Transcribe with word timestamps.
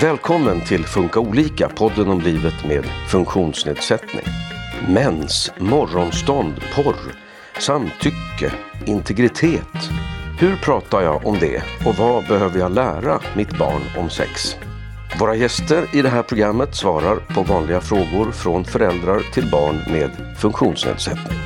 Välkommen 0.00 0.60
till 0.60 0.84
Funka 0.84 1.20
olika, 1.20 1.68
podden 1.68 2.08
om 2.08 2.20
livet 2.20 2.64
med 2.68 2.84
funktionsnedsättning. 3.10 4.24
Mens, 4.88 5.52
morgonstånd, 5.58 6.54
porr, 6.74 7.14
samtycke, 7.60 8.52
integritet. 8.86 9.90
Hur 10.40 10.56
pratar 10.56 11.00
jag 11.00 11.26
om 11.26 11.38
det 11.40 11.62
och 11.86 11.94
vad 11.94 12.26
behöver 12.26 12.58
jag 12.58 12.72
lära 12.72 13.20
mitt 13.36 13.58
barn 13.58 13.82
om 13.98 14.10
sex? 14.10 14.56
Våra 15.20 15.34
gäster 15.34 15.96
i 15.96 16.02
det 16.02 16.08
här 16.08 16.22
programmet 16.22 16.74
svarar 16.74 17.16
på 17.34 17.42
vanliga 17.42 17.80
frågor 17.80 18.32
från 18.32 18.64
föräldrar 18.64 19.20
till 19.34 19.50
barn 19.50 19.76
med 19.92 20.10
funktionsnedsättning. 20.38 21.38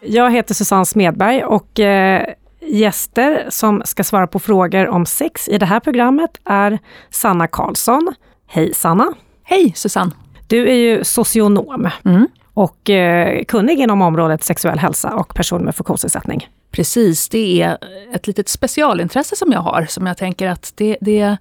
Jag 0.00 0.30
heter 0.30 0.54
Susanne 0.54 0.84
Smedberg 0.84 1.44
och 1.44 1.80
eh, 1.80 2.34
gäster 2.74 3.46
som 3.48 3.82
ska 3.84 4.04
svara 4.04 4.26
på 4.26 4.38
frågor 4.38 4.88
om 4.88 5.06
sex 5.06 5.48
i 5.48 5.58
det 5.58 5.66
här 5.66 5.80
programmet 5.80 6.40
är 6.44 6.78
Sanna 7.10 7.46
Karlsson. 7.46 8.14
Hej 8.46 8.74
Sanna! 8.74 9.14
Hej 9.42 9.72
Susanne! 9.76 10.10
Du 10.46 10.68
är 10.68 10.74
ju 10.74 11.04
socionom 11.04 11.88
mm. 12.04 12.28
och 12.54 12.90
eh, 12.90 13.44
kunnig 13.44 13.80
inom 13.80 14.02
området 14.02 14.42
sexuell 14.42 14.78
hälsa 14.78 15.14
och 15.14 15.34
personer 15.34 15.64
med 15.64 15.74
funktionsnedsättning. 15.74 16.48
Precis, 16.70 17.28
det 17.28 17.62
är 17.62 17.78
ett 18.12 18.26
litet 18.26 18.48
specialintresse 18.48 19.36
som 19.36 19.52
jag 19.52 19.60
har, 19.60 19.86
som 19.88 20.06
jag 20.06 20.16
tänker 20.16 20.48
att 20.48 20.72
det, 20.76 20.96
det 21.00 21.36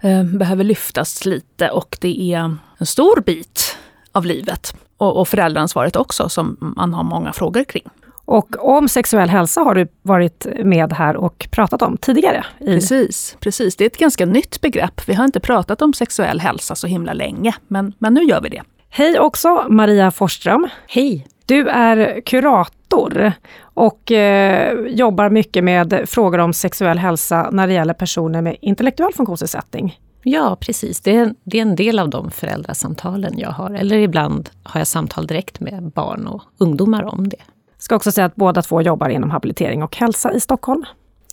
eh, 0.00 0.24
behöver 0.24 0.64
lyftas 0.64 1.24
lite 1.24 1.70
och 1.70 1.98
det 2.00 2.32
är 2.32 2.38
en 2.78 2.86
stor 2.86 3.20
bit 3.20 3.76
av 4.12 4.26
livet. 4.26 4.74
Och, 4.96 5.20
och 5.20 5.28
föräldraansvaret 5.28 5.96
också, 5.96 6.28
som 6.28 6.56
man 6.76 6.94
har 6.94 7.02
många 7.02 7.32
frågor 7.32 7.64
kring. 7.64 7.84
Och 8.30 8.76
om 8.76 8.88
sexuell 8.88 9.28
hälsa 9.28 9.60
har 9.60 9.74
du 9.74 9.88
varit 10.02 10.46
med 10.64 10.92
här 10.92 11.16
och 11.16 11.48
pratat 11.50 11.82
om 11.82 11.96
tidigare. 11.96 12.44
I... 12.58 12.64
Precis, 12.64 13.36
precis. 13.40 13.76
Det 13.76 13.84
är 13.84 13.86
ett 13.86 13.98
ganska 13.98 14.26
nytt 14.26 14.60
begrepp. 14.60 15.08
Vi 15.08 15.14
har 15.14 15.24
inte 15.24 15.40
pratat 15.40 15.82
om 15.82 15.92
sexuell 15.92 16.40
hälsa 16.40 16.74
så 16.74 16.86
himla 16.86 17.12
länge, 17.12 17.54
men, 17.68 17.92
men 17.98 18.14
nu 18.14 18.22
gör 18.22 18.40
vi 18.40 18.48
det. 18.48 18.62
Hej 18.90 19.18
också 19.18 19.66
Maria 19.68 20.10
Forsström. 20.10 20.68
Hej! 20.88 21.26
Du 21.46 21.68
är 21.68 22.20
kurator 22.20 23.32
och 23.62 24.12
eh, 24.12 24.78
jobbar 24.86 25.30
mycket 25.30 25.64
med 25.64 26.02
frågor 26.06 26.38
om 26.38 26.52
sexuell 26.52 26.98
hälsa 26.98 27.48
när 27.52 27.66
det 27.66 27.72
gäller 27.72 27.94
personer 27.94 28.42
med 28.42 28.56
intellektuell 28.60 29.12
funktionsnedsättning. 29.12 29.98
Ja, 30.22 30.56
precis. 30.60 31.00
Det 31.00 31.16
är, 31.16 31.34
det 31.44 31.58
är 31.58 31.62
en 31.62 31.76
del 31.76 31.98
av 31.98 32.08
de 32.08 32.30
föräldrasamtalen 32.30 33.38
jag 33.38 33.50
har. 33.50 33.70
Eller 33.70 33.96
ibland 33.96 34.50
har 34.62 34.80
jag 34.80 34.86
samtal 34.86 35.26
direkt 35.26 35.60
med 35.60 35.90
barn 35.94 36.26
och 36.26 36.42
ungdomar 36.58 37.02
om 37.02 37.28
det. 37.28 37.36
Ska 37.80 37.96
också 37.96 38.12
säga 38.12 38.24
att 38.24 38.36
båda 38.36 38.62
två 38.62 38.82
jobbar 38.82 39.08
inom 39.08 39.30
habilitering 39.30 39.82
och 39.82 39.96
hälsa 39.96 40.32
i 40.32 40.40
Stockholm. 40.40 40.84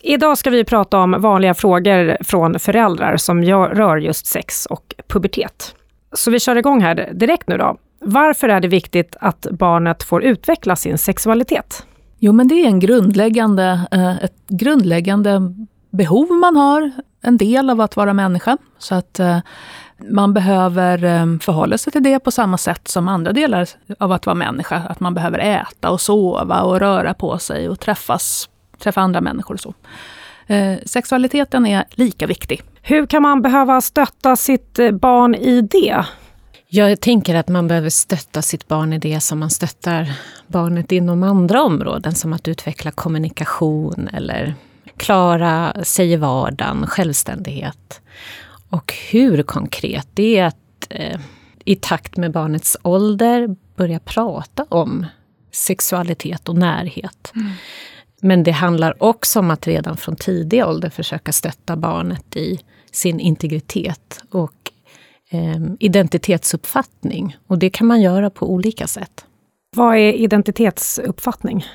Idag 0.01 0.37
ska 0.37 0.49
vi 0.49 0.63
prata 0.63 0.99
om 0.99 1.15
vanliga 1.19 1.53
frågor 1.53 2.17
från 2.23 2.59
föräldrar 2.59 3.17
som 3.17 3.43
rör 3.43 3.97
just 3.97 4.25
sex 4.25 4.65
och 4.65 4.95
pubertet. 5.07 5.75
Så 6.13 6.31
vi 6.31 6.39
kör 6.39 6.55
igång 6.55 6.81
här 6.81 7.09
direkt 7.13 7.47
nu 7.47 7.57
då. 7.57 7.77
Varför 7.99 8.49
är 8.49 8.59
det 8.59 8.67
viktigt 8.67 9.15
att 9.19 9.47
barnet 9.51 10.03
får 10.03 10.23
utveckla 10.23 10.75
sin 10.75 10.97
sexualitet? 10.97 11.85
Jo, 12.19 12.33
men 12.33 12.47
det 12.47 12.55
är 12.55 12.67
en 12.67 12.79
grundläggande, 12.79 13.87
eh, 13.91 14.23
ett 14.23 14.47
grundläggande 14.47 15.41
behov 15.89 16.31
man 16.31 16.55
har, 16.55 16.91
en 17.21 17.37
del 17.37 17.69
av 17.69 17.81
att 17.81 17.95
vara 17.95 18.13
människa. 18.13 18.57
Så 18.77 18.95
att 18.95 19.19
eh, 19.19 19.39
man 19.99 20.33
behöver 20.33 21.03
eh, 21.03 21.39
förhålla 21.39 21.77
sig 21.77 21.93
till 21.93 22.03
det 22.03 22.19
på 22.19 22.31
samma 22.31 22.57
sätt 22.57 22.87
som 22.87 23.07
andra 23.07 23.33
delar 23.33 23.69
av 23.99 24.11
att 24.11 24.25
vara 24.25 24.35
människa. 24.35 24.75
Att 24.89 24.99
man 24.99 25.13
behöver 25.13 25.39
äta 25.39 25.89
och 25.89 26.01
sova 26.01 26.61
och 26.61 26.79
röra 26.79 27.13
på 27.13 27.37
sig 27.37 27.69
och 27.69 27.79
träffas, 27.79 28.49
träffa 28.79 29.01
andra 29.01 29.21
människor 29.21 29.53
och 29.53 29.59
så. 29.59 29.73
Eh, 30.47 30.77
sexualiteten 30.85 31.65
är 31.65 31.85
lika 31.89 32.27
viktig. 32.27 32.61
Hur 32.81 33.05
kan 33.05 33.21
man 33.21 33.41
behöva 33.41 33.81
stötta 33.81 34.35
sitt 34.35 34.79
eh, 34.79 34.91
barn 34.91 35.35
i 35.35 35.61
det? 35.61 36.05
Jag 36.69 37.01
tänker 37.01 37.35
att 37.35 37.47
man 37.47 37.67
behöver 37.67 37.89
stötta 37.89 38.41
sitt 38.41 38.67
barn 38.67 38.93
i 38.93 38.99
det 38.99 39.21
som 39.21 39.39
man 39.39 39.49
stöttar 39.49 40.11
barnet 40.47 40.91
inom 40.91 41.23
andra 41.23 41.63
områden, 41.63 42.15
som 42.15 42.33
att 42.33 42.47
utveckla 42.47 42.91
kommunikation 42.91 44.09
eller 44.13 44.55
klara 44.97 45.73
sig 45.83 46.11
i 46.11 46.15
vardagen, 46.15 46.87
självständighet. 46.87 48.01
Och 48.69 48.93
hur 49.11 49.43
konkret? 49.43 50.07
Det 50.13 50.37
är 50.37 50.45
att 50.45 50.87
eh, 50.89 51.19
i 51.65 51.75
takt 51.75 52.17
med 52.17 52.31
barnets 52.31 52.77
ålder 52.83 53.55
börja 53.75 53.99
prata 53.99 54.65
om 54.69 55.05
sexualitet 55.51 56.49
och 56.49 56.57
närhet. 56.57 57.31
Mm. 57.35 57.51
Men 58.21 58.43
det 58.43 58.51
handlar 58.51 59.03
också 59.03 59.39
om 59.39 59.51
att 59.51 59.67
redan 59.67 59.97
från 59.97 60.15
tidig 60.15 60.65
ålder 60.65 60.89
försöka 60.89 61.31
stötta 61.31 61.75
barnet 61.75 62.35
i 62.35 62.59
sin 62.91 63.19
integritet 63.19 64.21
och 64.31 64.71
eh, 65.29 65.61
identitetsuppfattning. 65.79 67.37
Och 67.47 67.59
det 67.59 67.69
kan 67.69 67.87
man 67.87 68.01
göra 68.01 68.29
på 68.29 68.51
olika 68.51 68.87
sätt. 68.87 69.25
Vad 69.75 69.95
är 69.95 70.13
identitetsuppfattning? 70.13 71.65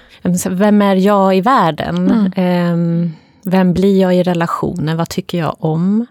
Vem 0.51 0.83
är 0.83 0.95
jag 0.97 1.37
i 1.37 1.41
världen? 1.41 2.11
Mm. 2.37 3.05
Eh, 3.05 3.11
vem 3.45 3.73
blir 3.73 4.01
jag 4.01 4.17
i 4.17 4.23
relationer? 4.23 4.95
Vad 4.95 5.09
tycker 5.09 5.39
jag 5.39 5.57
om? 5.59 6.07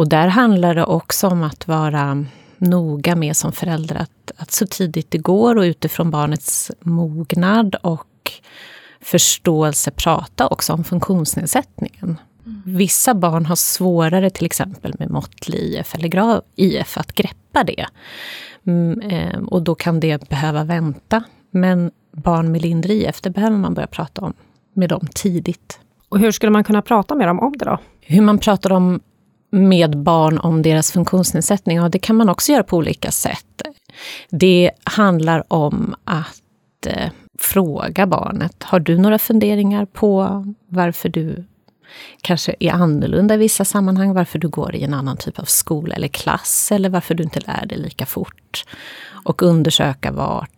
Och 0.00 0.08
där 0.08 0.28
handlar 0.28 0.74
det 0.74 0.84
också 0.84 1.28
om 1.28 1.42
att 1.42 1.68
vara 1.68 2.24
noga 2.58 3.16
med 3.16 3.36
som 3.36 3.52
förälder 3.52 3.96
att, 3.96 4.32
att 4.36 4.50
så 4.50 4.66
tidigt 4.66 5.10
det 5.10 5.18
går 5.18 5.56
och 5.56 5.62
utifrån 5.62 6.10
barnets 6.10 6.70
mognad 6.80 7.74
och 7.74 8.32
förståelse 9.00 9.90
prata 9.90 10.46
också 10.46 10.72
om 10.72 10.84
funktionsnedsättningen. 10.84 12.18
Mm. 12.44 12.62
Vissa 12.64 13.14
barn 13.14 13.46
har 13.46 13.56
svårare 13.56 14.30
till 14.30 14.46
exempel 14.46 14.94
med 14.98 15.10
måttlig 15.10 15.58
IF 15.58 15.94
eller 15.94 16.08
grav 16.08 16.42
IF 16.56 16.98
att 16.98 17.12
greppa 17.12 17.64
det. 17.64 17.86
Mm, 18.66 19.00
eh, 19.00 19.40
och 19.40 19.62
då 19.62 19.74
kan 19.74 20.00
det 20.00 20.28
behöva 20.28 20.64
vänta. 20.64 21.24
Men 21.50 21.90
barn 22.12 22.52
med 22.52 22.62
lindrig 22.62 23.02
IF, 23.02 23.20
det 23.20 23.30
behöver 23.30 23.56
man 23.56 23.74
börja 23.74 23.86
prata 23.86 24.20
om 24.20 24.32
med 24.72 24.88
dem 24.88 25.06
tidigt. 25.14 25.80
Och 26.08 26.18
hur 26.18 26.30
skulle 26.30 26.52
man 26.52 26.64
kunna 26.64 26.82
prata 26.82 27.14
med 27.14 27.28
dem 27.28 27.40
om 27.40 27.52
det 27.58 27.64
då? 27.64 27.78
Hur 28.00 28.22
man 28.22 28.38
pratar 28.38 28.72
om 28.72 29.00
med 29.50 29.98
barn 29.98 30.38
om 30.38 30.62
deras 30.62 30.92
funktionsnedsättning, 30.92 31.76
ja, 31.76 31.88
det 31.88 31.98
kan 31.98 32.16
man 32.16 32.28
också 32.28 32.52
göra 32.52 32.62
på 32.62 32.76
olika 32.76 33.10
sätt. 33.10 33.62
Det 34.30 34.70
handlar 34.84 35.52
om 35.52 35.94
att 36.04 36.86
eh, 36.86 37.10
fråga 37.38 38.06
barnet, 38.06 38.62
har 38.62 38.80
du 38.80 38.98
några 38.98 39.18
funderingar 39.18 39.84
på 39.84 40.44
varför 40.68 41.08
du 41.08 41.44
kanske 42.20 42.54
är 42.60 42.72
annorlunda 42.72 43.34
i 43.34 43.38
vissa 43.38 43.64
sammanhang, 43.64 44.14
varför 44.14 44.38
du 44.38 44.48
går 44.48 44.74
i 44.74 44.82
en 44.82 44.94
annan 44.94 45.16
typ 45.16 45.38
av 45.38 45.44
skola 45.44 45.94
eller 45.94 46.08
klass, 46.08 46.72
eller 46.72 46.88
varför 46.88 47.14
du 47.14 47.22
inte 47.22 47.40
lär 47.40 47.66
dig 47.66 47.78
lika 47.78 48.06
fort. 48.06 48.64
Och 49.24 49.42
undersöka 49.42 50.12
vart 50.12 50.50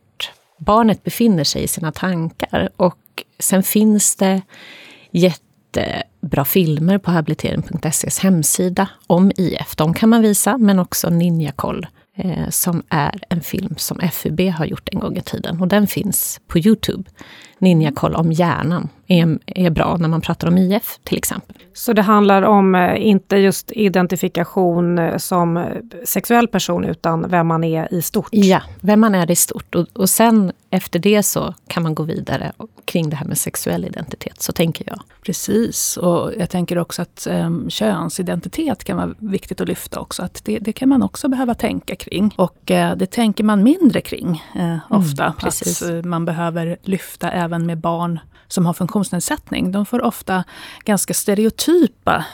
barnet 0.59 1.05
befinner 1.05 1.45
sig 1.45 1.63
i 1.63 1.69
sina 1.69 1.93
tankar. 1.93 2.69
Och 2.77 3.25
sen 3.39 3.63
finns 3.63 4.17
det 4.17 4.43
jättebra 5.77 6.45
filmer 6.45 6.99
på 6.99 7.11
habilitering.ses 7.11 8.19
hemsida 8.19 8.89
om 9.07 9.33
IF. 9.37 9.77
De 9.77 9.95
kan 9.95 10.09
man 10.09 10.23
visa, 10.23 10.59
men 10.59 10.79
också 10.79 11.11
Ninjakoll 11.11 11.87
eh, 12.17 12.49
som 12.49 12.83
är 12.89 13.23
en 13.29 13.41
film 13.41 13.75
som 13.77 14.01
FUB 14.13 14.41
har 14.41 14.65
gjort 14.65 14.89
en 14.93 15.01
gång 15.01 15.17
i 15.17 15.23
tiden. 15.23 15.61
Och 15.61 15.69
den 15.69 15.87
finns 15.87 16.41
på 16.47 16.59
Youtube. 16.59 17.11
Ninjakoll 17.59 18.15
om 18.15 18.33
hjärnan 18.33 18.89
är, 19.21 19.39
är 19.47 19.71
bra 19.71 19.97
när 19.97 20.09
man 20.09 20.21
pratar 20.21 20.49
om 20.49 20.59
IF 20.59 20.99
till 21.05 21.19
exempel. 21.19 21.57
Så 21.75 21.93
det 21.93 22.03
handlar 22.03 22.43
om 22.43 22.75
eh, 22.75 23.07
inte 23.07 23.37
just 23.37 23.73
identifikation 23.73 24.99
eh, 24.99 25.17
som 25.17 25.65
sexuell 26.05 26.49
person 26.49 26.85
utan 26.85 27.31
vem 27.31 27.47
man 27.47 27.65
är 27.65 27.95
i 27.95 28.03
stort? 28.03 28.29
Ja, 28.31 28.63
vem 28.81 29.01
man 29.01 29.15
är 29.15 29.31
i 29.31 29.37
stort. 29.37 29.75
Och, 29.75 29.87
och 29.93 30.11
sen 30.11 30.53
efter 30.71 30.99
det 30.99 31.23
så 31.23 31.55
kan 31.67 31.83
man 31.83 31.95
gå 31.95 32.03
vidare 32.03 32.53
kring 32.85 33.11
det 33.11 33.17
här 33.17 33.27
med 33.27 33.39
sexuell 33.39 33.85
identitet, 33.85 34.43
så 34.43 34.53
tänker 34.53 34.85
jag. 34.89 35.01
Precis, 35.23 35.97
och 35.97 36.33
jag 36.39 36.51
tänker 36.51 36.79
också 36.79 37.03
att 37.03 37.27
um, 37.31 37.71
könsidentitet 37.71 38.85
kan 38.85 38.97
vara 38.97 39.15
viktigt 39.19 39.61
att 39.61 39.69
lyfta 39.69 40.01
också. 40.01 40.23
Att 40.23 40.45
det, 40.45 40.59
det 40.59 40.73
kan 40.73 40.89
man 40.89 41.03
också 41.03 41.29
behöva 41.29 41.55
tänka 41.55 41.97
kring. 41.97 42.35
Och 42.37 42.71
uh, 42.71 42.97
det 42.97 43.11
tänker 43.11 43.45
man 43.45 43.63
mindre 43.63 44.01
kring 44.01 44.45
uh, 44.57 44.79
ofta. 44.91 45.25
Mm, 45.25 45.35
att 45.39 45.83
uh, 45.91 46.03
man 46.03 46.25
behöver 46.25 46.77
lyfta 46.83 47.31
även 47.31 47.67
med 47.67 47.79
barn 47.79 48.21
som 48.53 48.67
har 48.67 48.73
funktionsnedsättning. 48.73 49.73
De 49.73 49.87
får 49.87 50.03
ofta 50.03 50.45
ganska 50.85 51.15
stereotypa 51.15 52.25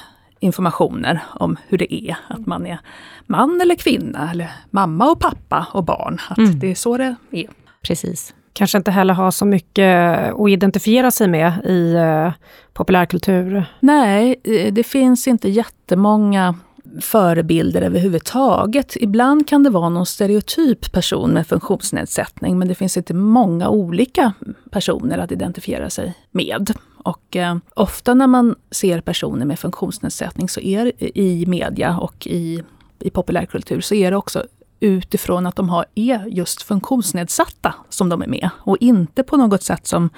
informationer 0.40 1.20
om 1.34 1.56
hur 1.68 1.78
det 1.78 1.94
är 1.94 2.16
att 2.28 2.46
man 2.46 2.66
är 2.66 2.78
man 3.26 3.60
eller 3.60 3.74
kvinna, 3.74 4.30
eller 4.30 4.50
mamma 4.70 5.10
och 5.10 5.20
pappa 5.20 5.66
och 5.72 5.84
barn. 5.84 6.18
Att 6.28 6.38
mm. 6.38 6.58
Det 6.58 6.70
är 6.70 6.74
så 6.74 6.96
det 6.96 7.16
är. 7.30 7.46
Precis. 7.82 8.34
Kanske 8.52 8.78
inte 8.78 8.90
heller 8.90 9.14
ha 9.14 9.32
så 9.32 9.44
mycket 9.44 10.32
att 10.34 10.48
identifiera 10.48 11.10
sig 11.10 11.28
med 11.28 11.52
i 11.64 11.94
uh, 11.94 12.32
populärkultur? 12.72 13.64
Nej, 13.80 14.40
eh, 14.44 14.72
det 14.72 14.82
finns 14.82 15.28
inte 15.28 15.48
jättemånga 15.48 16.54
förebilder 17.00 17.82
överhuvudtaget. 17.82 18.96
Ibland 18.96 19.48
kan 19.48 19.62
det 19.62 19.70
vara 19.70 19.88
någon 19.88 20.06
stereotyp 20.06 20.92
person 20.92 21.30
med 21.30 21.46
funktionsnedsättning 21.46 22.58
men 22.58 22.68
det 22.68 22.74
finns 22.74 22.96
inte 22.96 23.14
många 23.14 23.68
olika 23.68 24.32
personer 24.70 25.18
att 25.18 25.32
identifiera 25.32 25.90
sig 25.90 26.14
med. 26.30 26.72
Och 27.04 27.36
eh, 27.36 27.56
ofta 27.74 28.14
när 28.14 28.26
man 28.26 28.54
ser 28.70 29.00
personer 29.00 29.46
med 29.46 29.58
funktionsnedsättning 29.58 30.48
så 30.48 30.60
är 30.60 30.92
i 31.18 31.46
media 31.46 31.98
och 31.98 32.26
i, 32.26 32.62
i 32.98 33.10
populärkultur 33.10 33.80
så 33.80 33.94
är 33.94 34.10
det 34.10 34.16
också 34.16 34.44
utifrån 34.80 35.46
att 35.46 35.56
de 35.56 35.68
har, 35.68 35.84
är 35.94 36.26
just 36.26 36.62
funktionsnedsatta 36.62 37.74
som 37.88 38.08
de 38.08 38.22
är 38.22 38.26
med 38.26 38.50
och 38.56 38.76
inte 38.80 39.22
på 39.22 39.36
något 39.36 39.62
sätt 39.62 39.86
som 39.86 40.10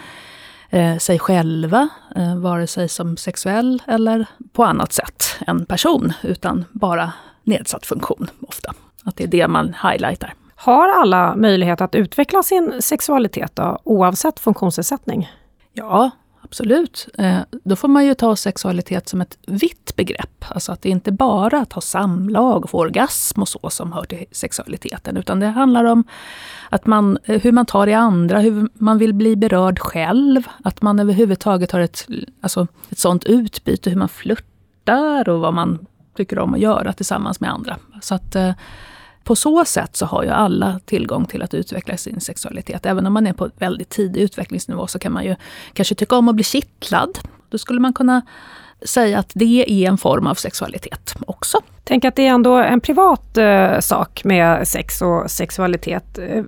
eh, 0.71 0.97
sig 0.97 1.19
själva, 1.19 1.89
eh, 2.17 2.37
vare 2.37 2.67
sig 2.67 2.89
som 2.89 3.17
sexuell 3.17 3.83
eller 3.87 4.27
på 4.53 4.65
annat 4.65 4.93
sätt 4.93 5.37
en 5.47 5.67
person, 5.67 6.13
utan 6.23 6.65
bara 6.73 7.13
nedsatt 7.45 7.87
funktion 7.87 8.31
ofta. 8.49 8.75
Att 9.05 9.17
det 9.17 9.25
är 9.25 9.29
det 9.29 9.49
man 9.49 9.75
highlightar. 9.83 10.35
Har 10.55 10.89
alla 10.89 11.37
möjlighet 11.37 11.81
att 11.81 11.95
utveckla 11.95 12.43
sin 12.43 12.83
sexualitet 12.83 13.57
då, 13.57 13.79
oavsett 13.85 14.41
funktionsnedsättning? 14.41 15.31
Ja, 15.73 16.11
Absolut. 16.51 17.09
Eh, 17.19 17.39
då 17.65 17.77
får 17.77 17.89
man 17.89 18.07
ju 18.07 18.15
ta 18.15 18.37
sexualitet 18.37 19.09
som 19.09 19.21
ett 19.21 19.39
vitt 19.47 19.97
begrepp. 19.97 20.45
Alltså 20.49 20.73
att 20.73 20.83
det 20.83 20.89
inte 20.89 21.13
bara 21.13 21.61
att 21.61 21.73
ha 21.73 21.83
samlag 21.83 22.65
och 22.65 22.71
få 22.71 22.79
orgasm 22.79 23.41
och 23.41 23.49
så 23.49 23.71
som 23.71 23.93
hör 23.93 24.05
till 24.05 24.25
sexualiteten. 24.33 25.17
Utan 25.17 25.41
det 25.41 25.47
handlar 25.47 25.85
om 25.85 26.05
att 26.69 26.87
man, 26.87 27.19
eh, 27.25 27.41
hur 27.41 27.53
man 27.53 27.67
tar 27.67 27.87
i 27.87 27.95
andra, 27.95 28.39
hur 28.41 28.69
man 28.75 28.99
vill 28.99 29.15
bli 29.15 29.37
berörd 29.37 29.79
själv. 29.79 30.43
Att 30.65 30.83
man 30.83 31.01
överhuvudtaget 31.01 31.73
har 31.73 31.81
ett, 31.81 32.07
alltså 32.41 32.67
ett 32.89 32.99
sånt 32.99 33.25
utbyte, 33.25 33.91
hur 33.91 33.97
man 33.97 34.09
flörtar 34.09 35.29
och 35.29 35.41
vad 35.41 35.55
man 35.55 35.87
tycker 36.17 36.39
om 36.39 36.55
att 36.55 36.61
göra 36.61 36.93
tillsammans 36.93 37.41
med 37.41 37.51
andra. 37.51 37.77
Så 38.01 38.15
att 38.15 38.37
eh, 38.37 38.53
på 39.25 39.37
så 39.37 39.65
sätt 39.65 39.97
så 39.97 40.07
har 40.07 40.23
ju 40.23 40.29
alla 40.29 40.81
tillgång 40.85 41.27
till 41.27 41.43
att 41.43 41.55
utveckla 41.55 41.97
sin 41.97 42.21
sexualitet. 42.21 42.87
Även 42.87 43.07
om 43.07 43.13
man 43.13 43.27
är 43.27 43.33
på 43.33 43.51
väldigt 43.59 43.89
tidig 43.89 44.21
utvecklingsnivå 44.21 44.87
så 44.87 44.99
kan 44.99 45.13
man 45.13 45.25
ju 45.25 45.37
kanske 45.73 45.95
tycka 45.95 46.17
om 46.17 46.29
att 46.29 46.35
bli 46.35 46.45
kittlad. 46.45 47.19
Då 47.49 47.59
skulle 47.59 47.81
man 47.81 47.93
kunna 47.93 48.23
säga 48.83 49.19
att 49.19 49.31
det 49.35 49.85
är 49.85 49.89
en 49.89 49.99
form 49.99 50.27
av 50.27 50.35
sexualitet 50.35 51.15
också. 51.27 51.59
Tänk 51.85 52.05
att 52.05 52.17
det 52.17 52.27
är 52.27 52.31
ändå 52.31 52.55
en 52.57 52.81
privat 52.81 53.37
eh, 53.37 53.79
sak 53.81 54.25
med 54.25 54.69
sex 54.69 55.03
och 55.03 55.31
sexualitet. 55.31 56.19
Eh, 56.19 56.45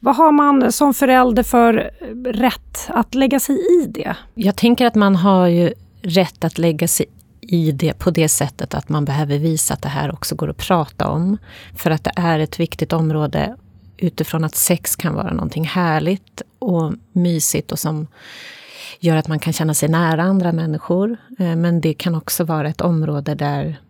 vad 0.00 0.16
har 0.16 0.32
man 0.32 0.72
som 0.72 0.94
förälder 0.94 1.42
för 1.42 1.90
rätt 2.32 2.86
att 2.88 3.14
lägga 3.14 3.40
sig 3.40 3.56
i 3.56 3.86
det? 3.86 4.16
Jag 4.34 4.56
tänker 4.56 4.86
att 4.86 4.94
man 4.94 5.16
har 5.16 5.46
ju 5.46 5.72
rätt 6.02 6.44
att 6.44 6.58
lägga 6.58 6.88
sig 6.88 7.06
i 7.48 7.72
det 7.72 7.98
på 7.98 8.10
det 8.10 8.28
sättet 8.28 8.74
att 8.74 8.88
man 8.88 9.04
behöver 9.04 9.38
visa 9.38 9.74
att 9.74 9.82
det 9.82 9.88
här 9.88 10.12
också 10.12 10.34
går 10.34 10.50
att 10.50 10.56
prata 10.56 11.08
om. 11.08 11.38
För 11.76 11.90
att 11.90 12.04
det 12.04 12.12
är 12.16 12.38
ett 12.38 12.60
viktigt 12.60 12.92
område 12.92 13.56
utifrån 13.96 14.44
att 14.44 14.54
sex 14.54 14.96
kan 14.96 15.14
vara 15.14 15.32
någonting 15.32 15.64
härligt 15.64 16.42
och 16.58 16.92
mysigt 17.12 17.72
och 17.72 17.78
som 17.78 18.06
gör 19.00 19.16
att 19.16 19.28
man 19.28 19.38
kan 19.38 19.52
känna 19.52 19.74
sig 19.74 19.88
nära 19.88 20.22
andra 20.22 20.52
människor. 20.52 21.16
Eh, 21.38 21.56
men 21.56 21.80
det 21.80 21.94
kan 21.94 22.14
också 22.14 22.44
vara 22.44 22.68
ett 22.68 22.80
område 22.80 23.34
där 23.34 23.80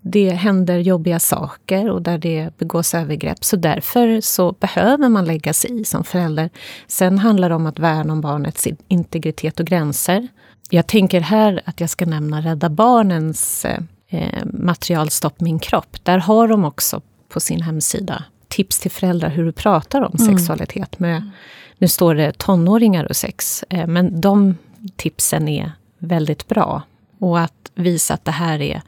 det 0.00 0.30
händer 0.30 0.78
jobbiga 0.78 1.20
saker 1.20 1.90
och 1.90 2.02
där 2.02 2.18
det 2.18 2.58
begås 2.58 2.94
övergrepp. 2.94 3.44
Så 3.44 3.56
därför 3.56 4.20
så 4.20 4.52
behöver 4.52 5.08
man 5.08 5.24
lägga 5.24 5.52
sig 5.52 5.80
i 5.80 5.84
som 5.84 6.04
förälder. 6.04 6.50
Sen 6.86 7.18
handlar 7.18 7.48
det 7.48 7.54
om 7.54 7.66
att 7.66 7.78
värna 7.78 8.12
om 8.12 8.20
barnets 8.20 8.68
integritet 8.88 9.60
och 9.60 9.66
gränser. 9.66 10.28
Jag 10.70 10.86
tänker 10.86 11.20
här 11.20 11.62
att 11.64 11.80
jag 11.80 11.90
ska 11.90 12.06
nämna 12.06 12.40
Rädda 12.40 12.68
Barnens 12.68 13.64
eh, 14.08 14.44
material 14.44 15.10
Stopp 15.10 15.40
min 15.40 15.58
kropp. 15.58 15.96
Där 16.02 16.18
har 16.18 16.48
de 16.48 16.64
också 16.64 17.00
på 17.28 17.40
sin 17.40 17.62
hemsida 17.62 18.24
tips 18.48 18.78
till 18.78 18.90
föräldrar 18.90 19.28
hur 19.28 19.44
du 19.44 19.52
pratar 19.52 20.02
om 20.02 20.16
mm. 20.18 20.36
sexualitet. 20.36 20.98
Med, 20.98 21.30
nu 21.78 21.88
står 21.88 22.14
det 22.14 22.38
tonåringar 22.38 23.04
och 23.04 23.16
sex, 23.16 23.64
eh, 23.68 23.86
men 23.86 24.20
de 24.20 24.56
tipsen 24.96 25.48
är 25.48 25.72
väldigt 25.98 26.48
bra. 26.48 26.82
Och 27.18 27.40
att 27.40 27.70
visa 27.74 28.14
att 28.14 28.24
det 28.24 28.30
här 28.30 28.60
är 28.60 28.82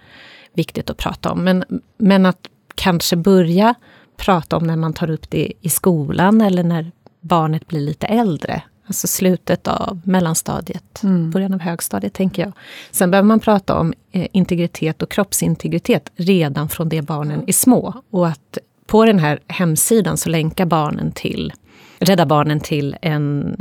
viktigt 0.56 0.90
att 0.90 0.96
prata 0.96 1.32
om. 1.32 1.44
Men, 1.44 1.64
men 1.98 2.26
att 2.26 2.48
kanske 2.74 3.16
börja 3.16 3.74
prata 4.16 4.56
om 4.56 4.66
när 4.66 4.76
man 4.76 4.92
tar 4.92 5.10
upp 5.10 5.30
det 5.30 5.52
i 5.60 5.68
skolan 5.68 6.40
eller 6.40 6.64
när 6.64 6.92
barnet 7.20 7.66
blir 7.66 7.80
lite 7.80 8.06
äldre. 8.06 8.62
Alltså 8.86 9.06
slutet 9.06 9.68
av 9.68 10.00
mellanstadiet, 10.04 11.02
mm. 11.02 11.30
början 11.30 11.54
av 11.54 11.60
högstadiet 11.60 12.14
tänker 12.14 12.42
jag. 12.42 12.52
Sen 12.90 13.10
behöver 13.10 13.26
man 13.26 13.40
prata 13.40 13.78
om 13.78 13.94
eh, 14.12 14.26
integritet 14.32 15.02
och 15.02 15.10
kroppsintegritet 15.10 16.12
redan 16.16 16.68
från 16.68 16.88
det 16.88 17.02
barnen 17.02 17.44
är 17.46 17.52
små. 17.52 18.02
Och 18.10 18.28
att 18.28 18.58
på 18.86 19.04
den 19.04 19.18
här 19.18 19.38
hemsidan 19.48 20.16
så 20.16 20.30
länkar 20.30 20.66
barnen 20.66 21.12
till, 21.12 21.52
Rädda 21.98 22.26
Barnen 22.26 22.60
till 22.60 22.96
en 23.02 23.56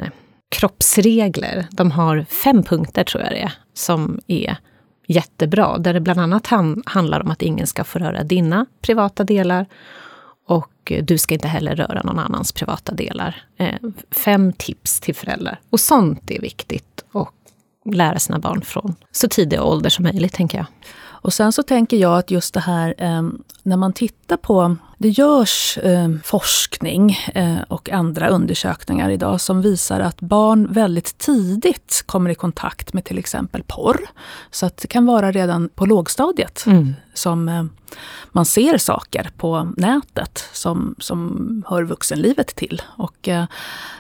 kroppsregler. 0.50 1.68
De 1.71 1.91
har 1.91 2.25
fem 2.30 2.63
punkter 2.63 3.03
tror 3.03 3.24
jag 3.24 3.31
det 3.31 3.41
är, 3.41 3.53
som 3.74 4.19
är 4.27 4.57
jättebra. 5.07 5.77
Där 5.77 5.93
det 5.93 5.99
bland 5.99 6.19
annat 6.19 6.47
handlar 6.85 7.21
om 7.21 7.31
att 7.31 7.41
ingen 7.41 7.67
ska 7.67 7.83
få 7.83 7.99
röra 7.99 8.23
dina 8.23 8.65
privata 8.81 9.23
delar 9.23 9.65
och 10.47 10.91
du 11.03 11.17
ska 11.17 11.33
inte 11.33 11.47
heller 11.47 11.75
röra 11.75 12.01
någon 12.03 12.19
annans 12.19 12.51
privata 12.51 12.93
delar. 12.93 13.43
Eh, 13.57 13.75
fem 14.11 14.53
tips 14.53 14.99
till 14.99 15.15
föräldrar. 15.15 15.59
Och 15.69 15.79
sånt 15.79 16.31
är 16.31 16.41
viktigt 16.41 17.05
att 17.11 17.29
lära 17.95 18.19
sina 18.19 18.39
barn 18.39 18.61
från 18.61 18.95
så 19.11 19.27
tidig 19.27 19.61
ålder 19.61 19.89
som 19.89 20.03
möjligt, 20.03 20.33
tänker 20.33 20.57
jag. 20.57 20.67
Och 21.25 21.33
sen 21.33 21.51
så 21.51 21.63
tänker 21.63 21.97
jag 21.97 22.17
att 22.17 22.31
just 22.31 22.53
det 22.53 22.59
här 22.59 22.95
eh, 22.97 23.29
när 23.63 23.77
man 23.77 23.93
tittar 23.93 24.37
på 24.37 24.75
det 25.05 25.09
görs 25.09 25.77
eh, 25.77 26.09
forskning 26.23 27.17
eh, 27.35 27.61
och 27.67 27.89
andra 27.89 28.29
undersökningar 28.29 29.09
idag 29.09 29.41
som 29.41 29.61
visar 29.61 29.99
att 29.99 30.21
barn 30.21 30.73
väldigt 30.73 31.17
tidigt 31.17 32.03
kommer 32.05 32.29
i 32.29 32.35
kontakt 32.35 32.93
med 32.93 33.05
till 33.05 33.17
exempel 33.17 33.63
porr. 33.67 33.99
Så 34.51 34.65
att 34.65 34.77
det 34.77 34.87
kan 34.87 35.05
vara 35.05 35.31
redan 35.31 35.69
på 35.69 35.85
lågstadiet 35.85 36.65
mm. 36.65 36.93
som 37.13 37.49
eh, 37.49 37.63
man 38.31 38.45
ser 38.45 38.77
saker 38.77 39.29
på 39.37 39.73
nätet 39.77 40.49
som, 40.53 40.95
som 40.99 41.63
hör 41.67 41.83
vuxenlivet 41.83 42.47
till. 42.47 42.81
Och 42.97 43.27
eh, 43.27 43.45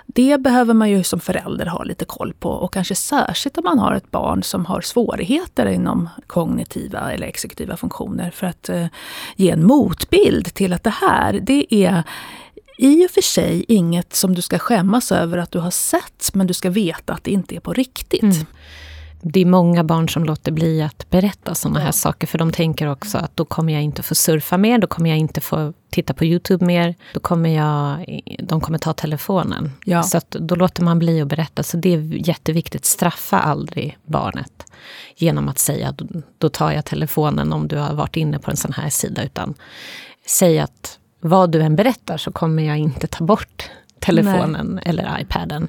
det 0.05 0.41
behöver 0.41 0.73
man 0.73 0.89
ju 0.89 1.03
som 1.03 1.19
förälder 1.19 1.65
ha 1.65 1.83
lite 1.83 2.05
koll 2.05 2.33
på 2.39 2.49
och 2.49 2.73
kanske 2.73 2.95
särskilt 2.95 3.57
om 3.57 3.63
man 3.63 3.79
har 3.79 3.95
ett 3.95 4.11
barn 4.11 4.43
som 4.43 4.65
har 4.65 4.81
svårigheter 4.81 5.65
inom 5.65 6.09
kognitiva 6.27 7.11
eller 7.11 7.27
exekutiva 7.27 7.77
funktioner 7.77 8.31
för 8.31 8.47
att 8.47 8.69
eh, 8.69 8.87
ge 9.35 9.49
en 9.49 9.65
motbild 9.65 10.53
till 10.53 10.73
att 10.73 10.83
det 10.83 10.89
här, 11.01 11.33
det 11.33 11.75
är 11.75 12.03
i 12.77 13.07
och 13.07 13.11
för 13.11 13.21
sig 13.21 13.65
inget 13.67 14.15
som 14.15 14.35
du 14.35 14.41
ska 14.41 14.59
skämmas 14.59 15.11
över 15.11 15.37
att 15.37 15.51
du 15.51 15.59
har 15.59 15.71
sett, 15.71 16.29
men 16.33 16.47
du 16.47 16.53
ska 16.53 16.69
veta 16.69 17.13
att 17.13 17.23
det 17.23 17.31
inte 17.31 17.55
är 17.55 17.59
på 17.59 17.73
riktigt. 17.73 18.23
Mm 18.23 18.45
det 19.27 19.39
är 19.39 19.45
många 19.45 19.83
barn 19.83 20.09
som 20.09 20.23
låter 20.23 20.51
bli 20.51 20.81
att 20.81 21.09
berätta 21.09 21.55
sådana 21.55 21.79
här 21.79 21.91
saker, 21.91 22.27
för 22.27 22.37
de 22.37 22.51
tänker 22.51 22.87
också 22.87 23.17
att 23.17 23.37
då 23.37 23.45
kommer 23.45 23.73
jag 23.73 23.83
inte 23.83 24.03
få 24.03 24.15
surfa 24.15 24.57
mer, 24.57 24.77
då 24.77 24.87
kommer 24.87 25.09
jag 25.09 25.19
inte 25.19 25.41
få 25.41 25.73
titta 25.89 26.13
på 26.13 26.25
Youtube 26.25 26.65
mer, 26.65 26.95
då 27.13 27.19
kommer 27.19 27.49
jag, 27.49 28.05
de 28.39 28.61
kommer 28.61 28.77
ta 28.77 28.93
telefonen. 28.93 29.71
Ja. 29.85 30.03
Så 30.03 30.21
då 30.29 30.55
låter 30.55 30.83
man 30.83 30.99
bli 30.99 31.21
att 31.21 31.27
berätta, 31.27 31.63
så 31.63 31.77
det 31.77 31.93
är 31.93 32.27
jätteviktigt. 32.27 32.85
Straffa 32.85 33.39
aldrig 33.39 33.97
barnet 34.05 34.65
genom 35.17 35.47
att 35.47 35.59
säga, 35.59 35.95
då 36.37 36.49
tar 36.49 36.71
jag 36.71 36.85
telefonen 36.85 37.53
om 37.53 37.67
du 37.67 37.77
har 37.77 37.93
varit 37.93 38.15
inne 38.15 38.39
på 38.39 38.51
en 38.51 38.57
sån 38.57 38.73
här 38.73 38.89
sida, 38.89 39.23
utan 39.23 39.53
säg 40.25 40.59
att 40.59 40.99
vad 41.19 41.51
du 41.51 41.61
än 41.61 41.75
berättar 41.75 42.17
så 42.17 42.31
kommer 42.31 42.63
jag 42.63 42.77
inte 42.77 43.07
ta 43.07 43.23
bort 43.25 43.69
telefonen 43.99 44.67
Nej. 44.75 44.83
eller 44.85 45.21
iPaden. 45.21 45.67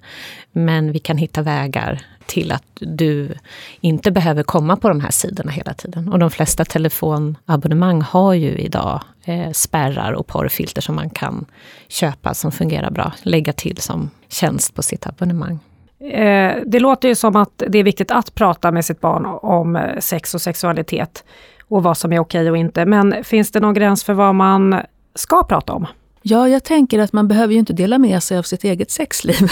Men 0.52 0.92
vi 0.92 0.98
kan 0.98 1.16
hitta 1.16 1.42
vägar 1.42 2.02
till 2.26 2.52
att 2.52 2.64
du 2.74 3.34
inte 3.80 4.10
behöver 4.10 4.42
komma 4.42 4.76
på 4.76 4.88
de 4.88 5.00
här 5.00 5.10
sidorna 5.10 5.52
hela 5.52 5.74
tiden. 5.74 6.12
Och 6.12 6.18
de 6.18 6.30
flesta 6.30 6.64
telefonabonnemang 6.64 8.02
har 8.02 8.34
ju 8.34 8.50
idag 8.50 9.00
eh, 9.24 9.50
spärrar 9.52 10.12
och 10.12 10.26
porrfilter 10.26 10.82
som 10.82 10.94
man 10.94 11.10
kan 11.10 11.46
köpa 11.88 12.34
som 12.34 12.52
fungerar 12.52 12.90
bra, 12.90 13.12
lägga 13.22 13.52
till 13.52 13.76
som 13.76 14.10
tjänst 14.28 14.74
på 14.74 14.82
sitt 14.82 15.06
abonnemang. 15.06 15.58
Eh, 16.00 16.56
det 16.66 16.80
låter 16.80 17.08
ju 17.08 17.14
som 17.14 17.36
att 17.36 17.62
det 17.68 17.78
är 17.78 17.84
viktigt 17.84 18.10
att 18.10 18.34
prata 18.34 18.70
med 18.72 18.84
sitt 18.84 19.00
barn 19.00 19.26
om 19.42 19.96
sex 20.00 20.34
och 20.34 20.40
sexualitet 20.40 21.24
och 21.68 21.82
vad 21.82 21.98
som 21.98 22.12
är 22.12 22.18
okej 22.18 22.50
och 22.50 22.56
inte. 22.56 22.86
Men 22.86 23.24
finns 23.24 23.50
det 23.50 23.60
någon 23.60 23.74
gräns 23.74 24.04
för 24.04 24.12
vad 24.12 24.34
man 24.34 24.80
ska 25.14 25.44
prata 25.44 25.72
om? 25.72 25.86
Ja, 26.22 26.48
jag 26.48 26.64
tänker 26.64 26.98
att 26.98 27.12
man 27.12 27.28
behöver 27.28 27.52
ju 27.52 27.58
inte 27.58 27.72
dela 27.72 27.98
med 27.98 28.22
sig 28.22 28.38
av 28.38 28.42
sitt 28.42 28.64
eget 28.64 28.90
sexliv. 28.90 29.36